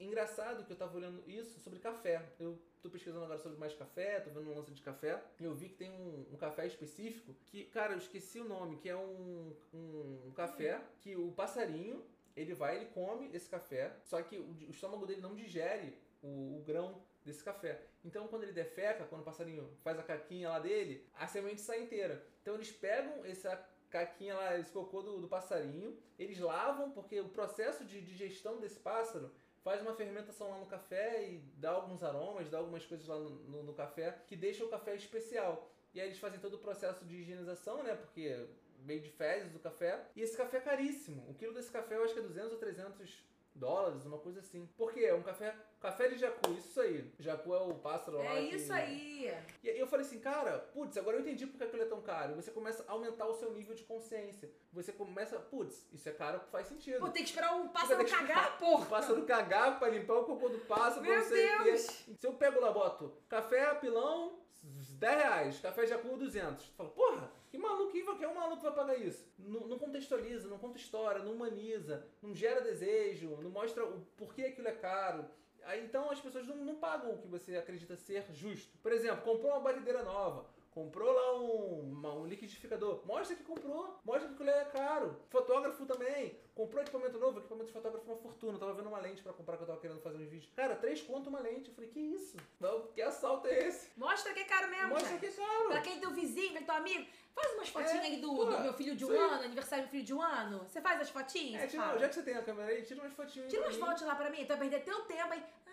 [0.00, 2.22] Engraçado que eu tava olhando isso sobre café.
[2.38, 5.22] Eu tô pesquisando agora sobre mais café, tô vendo um lance de café.
[5.40, 8.76] E eu vi que tem um, um café específico que, cara, eu esqueci o nome,
[8.76, 12.04] que é um, um, um café que o passarinho,
[12.36, 16.58] ele vai, ele come esse café, só que o, o estômago dele não digere o,
[16.58, 17.82] o grão desse café.
[18.04, 21.82] Então, quando ele defeca, quando o passarinho faz a caquinha lá dele, a semente sai
[21.82, 22.24] inteira.
[22.40, 23.56] Então, eles pegam essa
[23.98, 28.78] caquinha lá, esse cocô do, do passarinho, eles lavam, porque o processo de digestão desse
[28.78, 29.30] pássaro
[29.62, 33.30] faz uma fermentação lá no café e dá alguns aromas, dá algumas coisas lá no,
[33.30, 35.52] no- no café que deixa o café especial.
[35.94, 37.94] E aí eles fazem todo o processo de higienização, né?
[37.94, 38.46] Porque
[38.84, 39.92] meio de fezes do café.
[40.14, 41.24] E esse café é caríssimo.
[41.28, 43.24] O quilo desse café eu acho que é 200 ou 300
[43.56, 44.66] dólares, uma coisa assim.
[44.76, 45.04] Por quê?
[45.06, 47.10] É um café, café de jacu, isso aí.
[47.18, 48.24] Jacu é o pássaro lá.
[48.36, 49.32] É que- isso aí.
[49.62, 52.34] e aí eu falei assim, cara, putz, agora eu entendi porque aquilo é tão caro.
[52.34, 54.50] Você começa a aumentar o seu nível de consciência.
[54.72, 57.00] Você começa, putz, isso é caro, faz sentido.
[57.00, 58.86] Pô, tem que esperar o pássaro cagar, O porra.
[58.86, 61.28] pássaro cagar pra limpar o cocô do pássaro, Meu o.
[61.28, 61.80] Deus.
[62.16, 66.68] Se eu pego lá, boto café pilão, 10 reais, café jacu 200.
[66.68, 69.26] Tu fala, porra, que maluco que é um maluco vai pagar isso?
[69.38, 74.42] Não, não contextualiza, não conta história, não humaniza, não gera desejo, não mostra o porquê
[74.42, 75.24] aquilo é caro.
[75.64, 78.76] Aí, então as pessoas não, não pagam o que você acredita ser justo.
[78.78, 80.46] Por exemplo, comprou uma batedeira nova,
[80.76, 85.16] comprou lá um, uma- um liquidificador, mostra que comprou, mostra que aquilo é caro.
[85.30, 88.52] Fotógrafo também, comprou equipamento novo, equipamento de fotógrafo é uma fortuna.
[88.52, 90.52] Eu tava vendo uma lente pra comprar que eu tava querendo fazer uns vídeos.
[90.54, 91.70] Cara, três conto uma lente.
[91.70, 92.36] Eu falei, que isso?
[92.60, 93.88] Não, que assalto é esse?
[93.96, 95.68] Mostra que é caro mesmo, Mostra que é caro.
[95.68, 98.74] Pra aquele teu vizinho, aquele teu amigo, faz umas fotinhas É, aí do, do meu
[98.74, 100.58] filho de um ano, aniversário do filho de um ano.
[100.68, 101.62] Você faz as fotinhas?
[101.62, 103.48] É, tira, já que você tem a câmera aí, tira umas fotinhas.
[103.50, 105.42] Tira umas fotos lá pra mim, tu vai perder teu tempo aí.
[105.66, 105.70] Ah,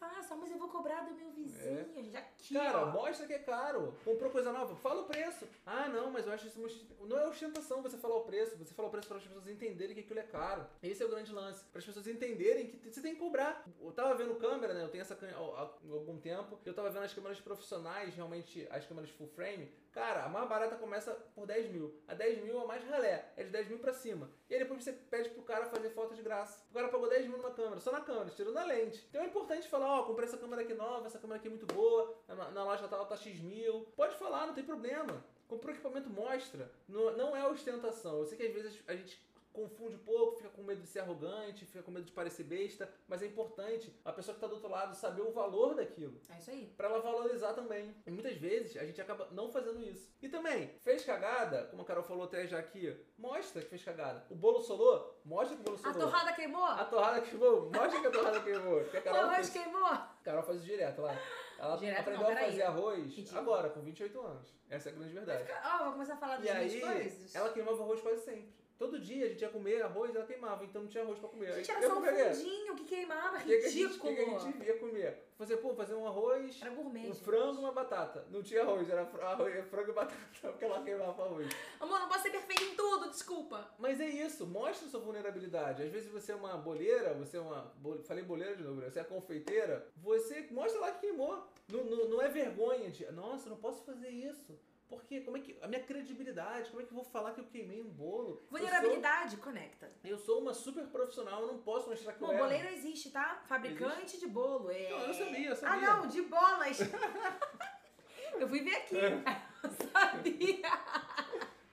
[0.00, 1.86] não faça, mas eu vou cobrar do meu vizinho.
[1.94, 2.16] gente.
[2.16, 2.60] Aqui, É.
[2.60, 2.86] Cara, ó.
[2.90, 3.94] mostra que é caro.
[4.04, 5.46] Comprou coisa nova, fala o preço.
[5.66, 6.60] Ah, não, mas eu acho isso
[7.00, 8.56] não é ostentação você falar o preço.
[8.56, 10.66] Você fala o preço para as pessoas entenderem que aquilo é caro.
[10.82, 11.64] Esse é o grande lance.
[11.64, 13.64] Para as pessoas entenderem que você tem que cobrar.
[13.80, 14.82] Eu tava vendo câmera, né?
[14.84, 16.58] Eu tenho essa câmera há há algum tempo.
[16.64, 19.70] Eu tava vendo as câmeras profissionais, realmente as câmeras full frame.
[19.92, 22.00] Cara, a mais barata começa por 10 mil.
[22.06, 23.32] A 10 mil é a mais ralé.
[23.36, 24.30] É de 10 mil pra cima.
[24.50, 26.60] E aí depois você pede pro cara fazer foto de graça.
[26.72, 29.06] O cara pagou 10 mil numa câmera, só na câmera, tirando a lente.
[29.08, 31.72] Então é importante falar, ó, comprei essa câmera aqui nova, essa câmera aqui é muito
[31.72, 33.86] boa, na, na loja tal tá X mil.
[33.94, 35.24] Pode falar, não tem problema.
[35.46, 36.68] Comprou equipamento, mostra.
[36.88, 38.18] Não, não é ostentação.
[38.18, 39.20] Eu sei que às vezes a gente
[39.52, 42.88] confunde um pouco, fica com medo de ser arrogante, fica com medo de parecer besta,
[43.08, 46.20] mas é importante a pessoa que tá do outro lado saber o valor daquilo.
[46.30, 46.72] É isso aí.
[46.76, 47.94] Pra ela valorizar também.
[48.06, 50.10] E muitas vezes a gente acaba não fazendo isso.
[50.22, 54.24] E também, fez cagada, como a Carol falou até já aqui, mostra que fez cagada.
[54.30, 56.08] O bolo solou, mostra que o bolo A solou.
[56.08, 56.64] torrada queimou?
[56.64, 58.80] A torrada queimou, mostra que a torrada queimou.
[58.80, 59.84] Porque a O Carol, arroz fez, queimou?
[59.86, 61.16] a Carol faz isso direto lá.
[61.58, 63.38] Ela Direto aprendeu não, a fazer arroz Ridículo.
[63.38, 64.54] agora, com 28 anos.
[64.70, 65.44] Essa é a grande verdade.
[65.62, 67.34] Ó, vou começar a falar das E aí, coisas.
[67.34, 68.54] ela queimava arroz quase sempre.
[68.80, 71.52] Todo dia a gente ia comer arroz, ela queimava, então não tinha arroz pra comer.
[71.56, 74.16] Gente, era só um fundinho que queimava, O que, que, a gente, o ridículo.
[74.16, 75.26] que, que a gente ia comer?
[75.36, 78.24] Fazer, pô, fazer um arroz, Era gourmet, um frango e uma batata.
[78.30, 81.46] Não tinha arroz, era arroz, frango e batata, porque ela queimava arroz.
[81.78, 83.70] Amor, não posso ser perfeito em tudo, desculpa.
[83.78, 85.82] Mas é isso, mostra sua vulnerabilidade.
[85.82, 87.70] Às vezes você é uma boleira, você é uma.
[87.76, 88.88] bol- Falei boleira de novo, né?
[88.88, 91.46] você é confeiteira, você mostra lá que queimou.
[91.68, 93.04] Não, não, não é vergonha de.
[93.12, 94.58] Nossa, não posso fazer isso.
[94.90, 95.56] Porque como é que.
[95.62, 98.42] A minha credibilidade, como é que eu vou falar que eu queimei um bolo?
[98.42, 99.90] Eu Vulnerabilidade conecta.
[100.02, 102.42] sou, eu sou uma super profissional, eu não posso mostrar que Bom, eu erro.
[102.42, 103.40] boleiro existe, tá?
[103.46, 104.70] Fabricante de bolo.
[104.70, 104.90] É...
[104.90, 105.94] Não, eu sabia, eu Ah, sabia.
[105.94, 106.78] não, de bolas.
[108.40, 108.98] eu fui ver aqui.
[108.98, 109.22] É.
[109.62, 110.70] Eu sabia.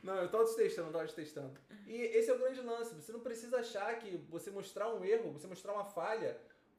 [0.03, 1.57] Não, eu tô testando, tô testando.
[1.85, 2.93] E esse é o grande lance.
[2.95, 6.37] Você não precisa achar que você mostrar um erro, você mostrar uma falha,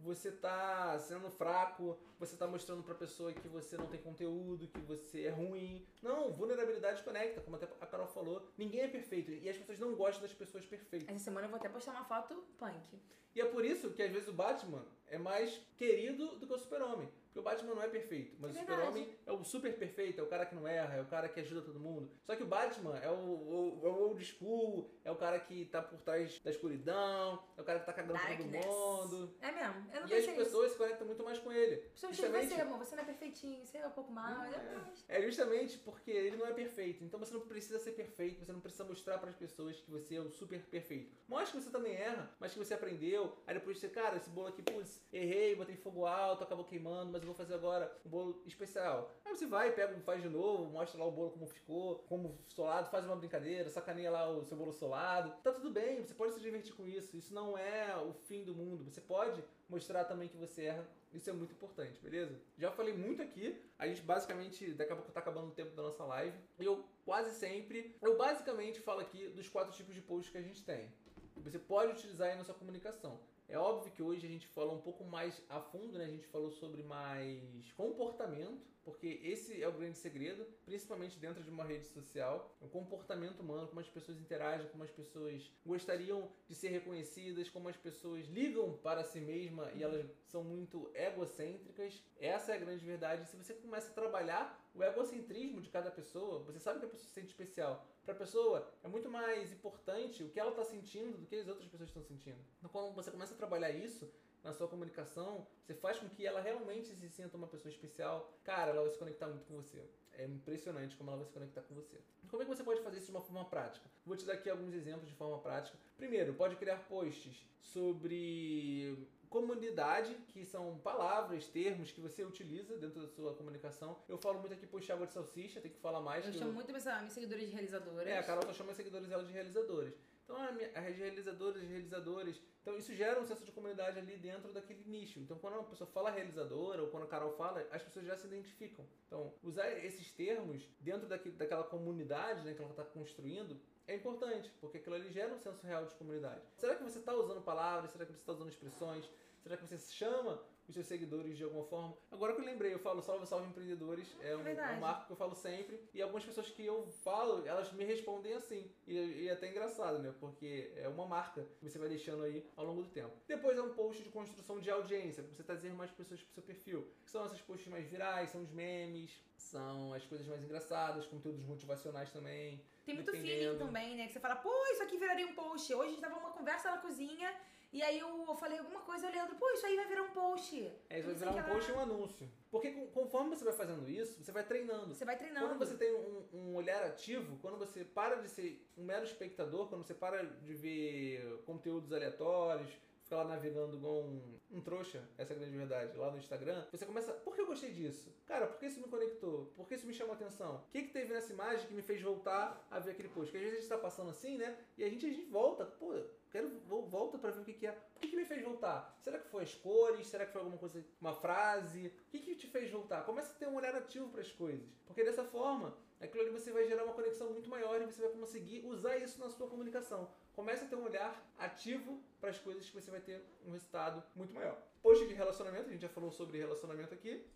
[0.08, 4.80] você tá sendo fraco, você tá mostrando pra pessoa que você não tem conteúdo, que
[4.80, 5.86] você é ruim.
[6.02, 8.48] Não, vulnerabilidade conecta, como até a Carol falou.
[8.56, 11.08] Ninguém é perfeito e as pessoas não gostam das pessoas perfeitas.
[11.08, 12.98] Essa semana eu vou até postar uma foto punk.
[13.34, 16.58] E é por isso que às vezes o Batman é mais querido do que o
[16.58, 17.08] Super-Homem.
[17.38, 18.60] Porque o Batman não é perfeito, mas É o.
[18.62, 21.38] Super-Homem é o super perfeito, é o cara que não erra, é o cara que
[21.38, 22.10] ajuda todo mundo.
[22.26, 25.66] Só que o Batman é o, o, é o old school, é o cara que
[25.66, 28.66] tá por trás da escuridão, é o cara que tá cagando todo Darkness.
[28.66, 29.34] mundo.
[29.40, 31.76] É mesmo, eu não E as pessoas se conectam muito mais com ele.
[31.76, 34.48] E Justamente- você, amor, você não é perfeitinho, você é um pouco mal, é.
[34.54, 34.74] é.
[34.74, 37.04] mas- É justamente porque ele não é perfeito.
[37.04, 40.16] Então você não precisa ser perfeito, você não precisa mostrar para as pessoas que você
[40.16, 41.16] é o super perfeito.
[41.28, 43.36] Mostre que você também erra, mas que você aprendeu.
[43.46, 47.22] Aí depois você, cara, esse bolo aqui, putz, errei, botei fogo alto, acabou queimando, mas
[47.28, 49.14] vou fazer agora um bolo especial.
[49.24, 52.90] Aí você vai, pega, faz de novo, mostra lá o bolo como ficou, como solado,
[52.90, 55.30] faz uma brincadeira, sacaneia lá o seu bolo solado.
[55.42, 57.16] Tá tudo bem, você pode se divertir com isso.
[57.16, 58.84] Isso não é o fim do mundo.
[58.84, 60.88] Você pode mostrar também que você erra.
[61.12, 62.38] Isso é muito importante, beleza?
[62.58, 63.58] Já falei muito aqui.
[63.78, 66.36] A gente basicamente, daqui a pouco tá acabando o tempo da nossa live.
[66.58, 70.62] Eu quase sempre, eu basicamente falo aqui dos quatro tipos de posts que a gente
[70.64, 70.90] tem.
[71.36, 73.20] Você pode utilizar aí na sua comunicação.
[73.48, 76.04] É óbvio que hoje a gente falou um pouco mais a fundo, né?
[76.04, 81.48] A gente falou sobre mais comportamento, porque esse é o grande segredo, principalmente dentro de
[81.48, 82.54] uma rede social.
[82.60, 87.70] O comportamento humano, como as pessoas interagem, como as pessoas gostariam de ser reconhecidas, como
[87.70, 92.02] as pessoas ligam para si mesma e elas são muito egocêntricas.
[92.18, 93.26] Essa é a grande verdade.
[93.28, 97.08] Se você começa a trabalhar o egocentrismo de cada pessoa, você sabe que a pessoa
[97.08, 97.86] se sente especial.
[98.04, 101.46] Para a pessoa é muito mais importante o que ela está sentindo do que as
[101.46, 102.38] outras pessoas estão sentindo.
[102.58, 104.10] Então, quando você começa a trabalhar isso
[104.42, 108.32] na sua comunicação, você faz com que ela realmente se sinta uma pessoa especial.
[108.44, 109.82] Cara, ela vai se conectar muito com você.
[110.12, 111.98] É impressionante como ela vai se conectar com você.
[112.28, 113.88] Como é que você pode fazer isso de uma forma prática?
[114.04, 115.78] Vou te dar aqui alguns exemplos de forma prática.
[115.96, 123.08] Primeiro, pode criar posts sobre comunidade, que são palavras, termos que você utiliza dentro da
[123.08, 123.96] sua comunicação.
[124.08, 126.24] Eu falo muito aqui post água de salsicha, tem que falar mais.
[126.24, 128.06] Eu que chamo muito minhas minhas seguidoras de realizadoras.
[128.06, 129.94] é, a Carol só chama os seguidores dela de realizadores.
[130.24, 132.40] Então, as realizadoras e realizadores.
[132.68, 135.18] Então, isso gera um senso de comunidade ali dentro daquele nicho.
[135.20, 138.26] Então, quando uma pessoa fala realizadora ou quando a Carol fala, as pessoas já se
[138.26, 138.84] identificam.
[139.06, 144.52] Então, usar esses termos dentro daquele, daquela comunidade né, que ela está construindo é importante,
[144.60, 146.42] porque aquilo ali gera um senso real de comunidade.
[146.58, 147.90] Será que você está usando palavras?
[147.90, 149.10] Será que você está usando expressões?
[149.48, 150.38] Será que você chama
[150.68, 151.96] os seus seguidores de alguma forma?
[152.12, 154.14] Agora que eu lembrei, eu falo salve, salve empreendedores.
[154.20, 154.76] É um, é Verdade.
[154.76, 155.80] um marco que eu falo sempre.
[155.94, 158.70] E algumas pessoas que eu falo, elas me respondem assim.
[158.86, 160.14] E, e é até engraçado, né?
[160.20, 163.10] Porque é uma marca que você vai deixando aí ao longo do tempo.
[163.26, 166.42] Depois é um post de construção de audiência, pra você trazer mais pessoas pro seu
[166.42, 166.86] perfil.
[167.06, 172.12] São essas posts mais virais, são os memes, são as coisas mais engraçadas, conteúdos motivacionais
[172.12, 172.62] também.
[172.84, 174.06] Tem muito feeling também, né?
[174.06, 175.72] Que você fala, pô, isso aqui viraria um post.
[175.72, 177.34] Hoje a gente tava numa conversa na cozinha
[177.70, 180.02] e aí eu, eu falei alguma coisa e o Leandro, pô, isso aí vai virar
[180.02, 180.72] um post.
[180.88, 182.30] É, isso vai virar um post e um anúncio.
[182.50, 184.94] Porque conforme você vai fazendo isso, você vai treinando.
[184.94, 185.48] Você vai treinando.
[185.48, 189.68] Quando você tem um, um olhar ativo, quando você para de ser um mero espectador,
[189.68, 192.70] quando você para de ver conteúdos aleatórios,
[193.08, 196.66] fica lá navegando igual um, um trouxa, essa é a grande verdade, lá no Instagram,
[196.70, 198.14] você começa, por que eu gostei disso?
[198.26, 199.46] Cara, por que isso me conectou?
[199.56, 200.56] Por que isso me chamou a atenção?
[200.56, 203.32] O que, que teve nessa imagem que me fez voltar a ver aquele post?
[203.32, 204.58] Porque às vezes a gente tá passando assim, né?
[204.76, 205.94] E a gente, a gente volta, pô,
[206.30, 207.70] quero volta pra ver o que, que é.
[207.96, 208.94] O que, que me fez voltar?
[209.00, 210.06] Será que foi as cores?
[210.06, 211.86] Será que foi alguma coisa, uma frase?
[211.86, 213.06] O que, que te fez voltar?
[213.06, 214.68] Começa a ter um olhar ativo para as coisas.
[214.86, 218.10] Porque dessa forma, aquilo ali você vai gerar uma conexão muito maior e você vai
[218.10, 220.10] conseguir usar isso na sua comunicação.
[220.38, 224.00] Começa a ter um olhar ativo para as coisas que você vai ter um resultado
[224.14, 224.56] muito maior.
[224.80, 227.26] Post de relacionamento, a gente já falou sobre relacionamento aqui.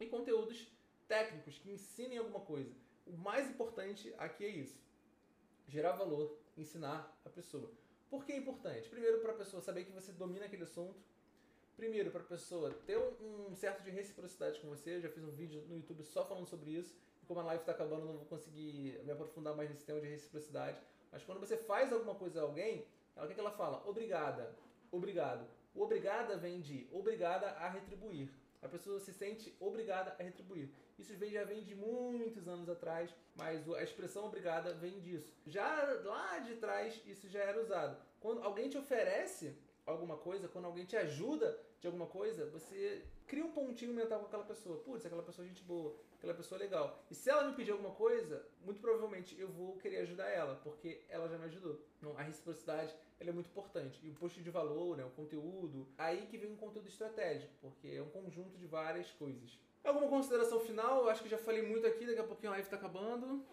[0.00, 0.66] E conteúdos
[1.06, 2.74] técnicos que ensinem alguma coisa.
[3.06, 4.82] O mais importante aqui é isso:
[5.68, 7.70] gerar valor, ensinar a pessoa.
[8.10, 8.88] Por que é importante?
[8.88, 11.00] Primeiro, para a pessoa saber que você domina aquele assunto.
[11.76, 14.96] Primeiro, para a pessoa ter um, certo de reciprocidade com você.
[14.96, 16.92] Eu já fiz um vídeo no YouTube só falando sobre isso.
[17.22, 20.08] E como a live está acabando, não vou conseguir me aprofundar mais nesse tema de
[20.08, 20.76] reciprocidade.
[21.12, 23.82] Mas quando você faz alguma coisa a alguém, ela, o que, que ela fala?
[23.86, 24.56] Obrigada,
[24.90, 25.46] obrigado.
[25.74, 28.30] O obrigada vem de obrigada a retribuir.
[28.62, 30.70] A pessoa se sente obrigada a retribuir.
[30.98, 35.32] Isso já vem de muitos anos atrás, mas a expressão obrigada vem disso.
[35.46, 37.96] Já lá de trás, isso já era usado.
[38.20, 43.44] Quando alguém te oferece alguma coisa, quando alguém te ajuda de alguma coisa, você cria
[43.44, 44.78] um pontinho mental com aquela pessoa.
[44.78, 47.04] Putz, aquela pessoa é gente boa, aquela pessoa é legal.
[47.10, 51.02] E se ela me pedir alguma coisa, muito provavelmente eu vou querer ajudar ela, porque
[51.08, 51.84] ela já me ajudou.
[51.98, 53.98] Então, a reciprocidade ela é muito importante.
[54.04, 57.88] E o post de valor, né, o conteúdo, aí que vem um conteúdo estratégico, porque
[57.88, 59.58] é um conjunto de várias coisas.
[59.82, 61.02] Alguma consideração final?
[61.02, 63.44] Eu acho que já falei muito aqui, daqui a pouquinho a live tá acabando.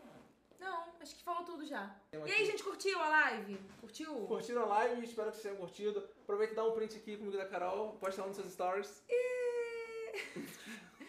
[0.60, 1.96] Não, acho que falou tudo já.
[2.14, 3.60] E aí, gente, curtiu a live?
[3.82, 4.14] Curtiu?
[4.28, 6.08] Curtiram a live, espero que vocês tenham curtido.
[6.22, 9.04] Aproveita e dá um print aqui comigo da Carol, posta lá nos seus stories.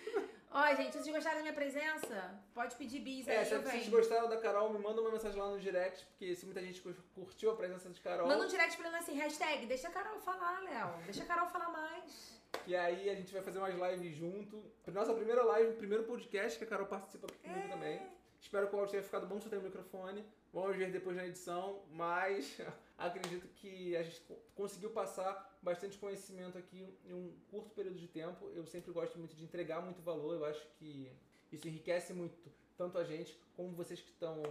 [0.53, 3.63] Ó, gente, se vocês gostaram da minha presença, pode pedir bis É, aí, se eu
[3.63, 3.91] vocês venho.
[3.97, 6.83] gostaram da Carol, me manda uma mensagem lá no direct, porque se muita gente
[7.15, 10.19] curtiu a presença de Carol, Manda um direct pra ele assim, hashtag, deixa a Carol
[10.19, 10.99] falar, Léo.
[11.05, 12.41] Deixa a Carol falar mais.
[12.65, 14.61] que aí a gente vai fazer umas lives junto.
[14.89, 18.03] Nossa primeira live, primeiro podcast que a Carol participa comigo também.
[18.41, 20.25] Espero que o áudio tenha ficado bom, só tem o microfone.
[20.53, 22.59] Vamos ver depois na edição, mas
[22.99, 28.09] acredito que a gente co- conseguiu passar bastante conhecimento aqui em um curto período de
[28.09, 28.51] tempo.
[28.55, 31.13] Eu sempre gosto muito de entregar muito valor, eu acho que
[31.53, 32.37] isso enriquece muito
[32.77, 34.43] tanto a gente como vocês que estão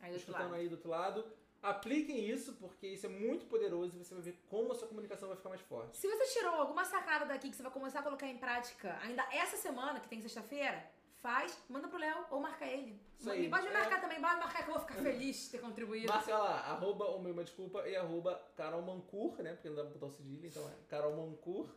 [0.00, 1.24] Aí escutando aí do outro lado.
[1.62, 5.28] Apliquem isso, porque isso é muito poderoso e você vai ver como a sua comunicação
[5.28, 5.94] vai ficar mais forte.
[5.94, 9.22] Se você tirou alguma sacada daqui que você vai começar a colocar em prática ainda
[9.30, 10.90] essa semana, que tem sexta-feira,
[11.22, 13.00] faz, manda pro Léo ou marca ele.
[13.18, 13.78] Isso aí, pode me é.
[13.78, 16.08] marcar também, pode marcar que eu vou ficar feliz de ter contribuído.
[16.08, 19.52] Marca lá, arroba o meu desculpa e arroba Carol Mancur, né?
[19.52, 21.68] Porque não dá pra botar o cedilha, então é Carol Mancur,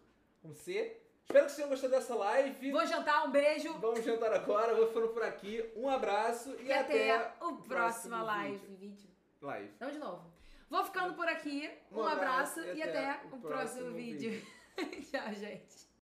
[0.42, 1.00] com C.
[1.24, 2.72] Espero que vocês tenham gostado dessa live.
[2.72, 5.72] Vou jantar, um beijo Vamos jantar agora, vou ficando por aqui.
[5.76, 8.58] Um abraço e, e até, até o próximo live.
[8.58, 8.78] vídeo.
[8.78, 9.10] vídeo.
[9.42, 9.72] live.
[9.76, 10.34] Então, de novo.
[10.70, 11.70] Vou ficando por aqui.
[11.92, 14.42] Um, Um abraço, abraço e até, o próximo, vídeo.
[15.12, 15.84] Tchau, gente.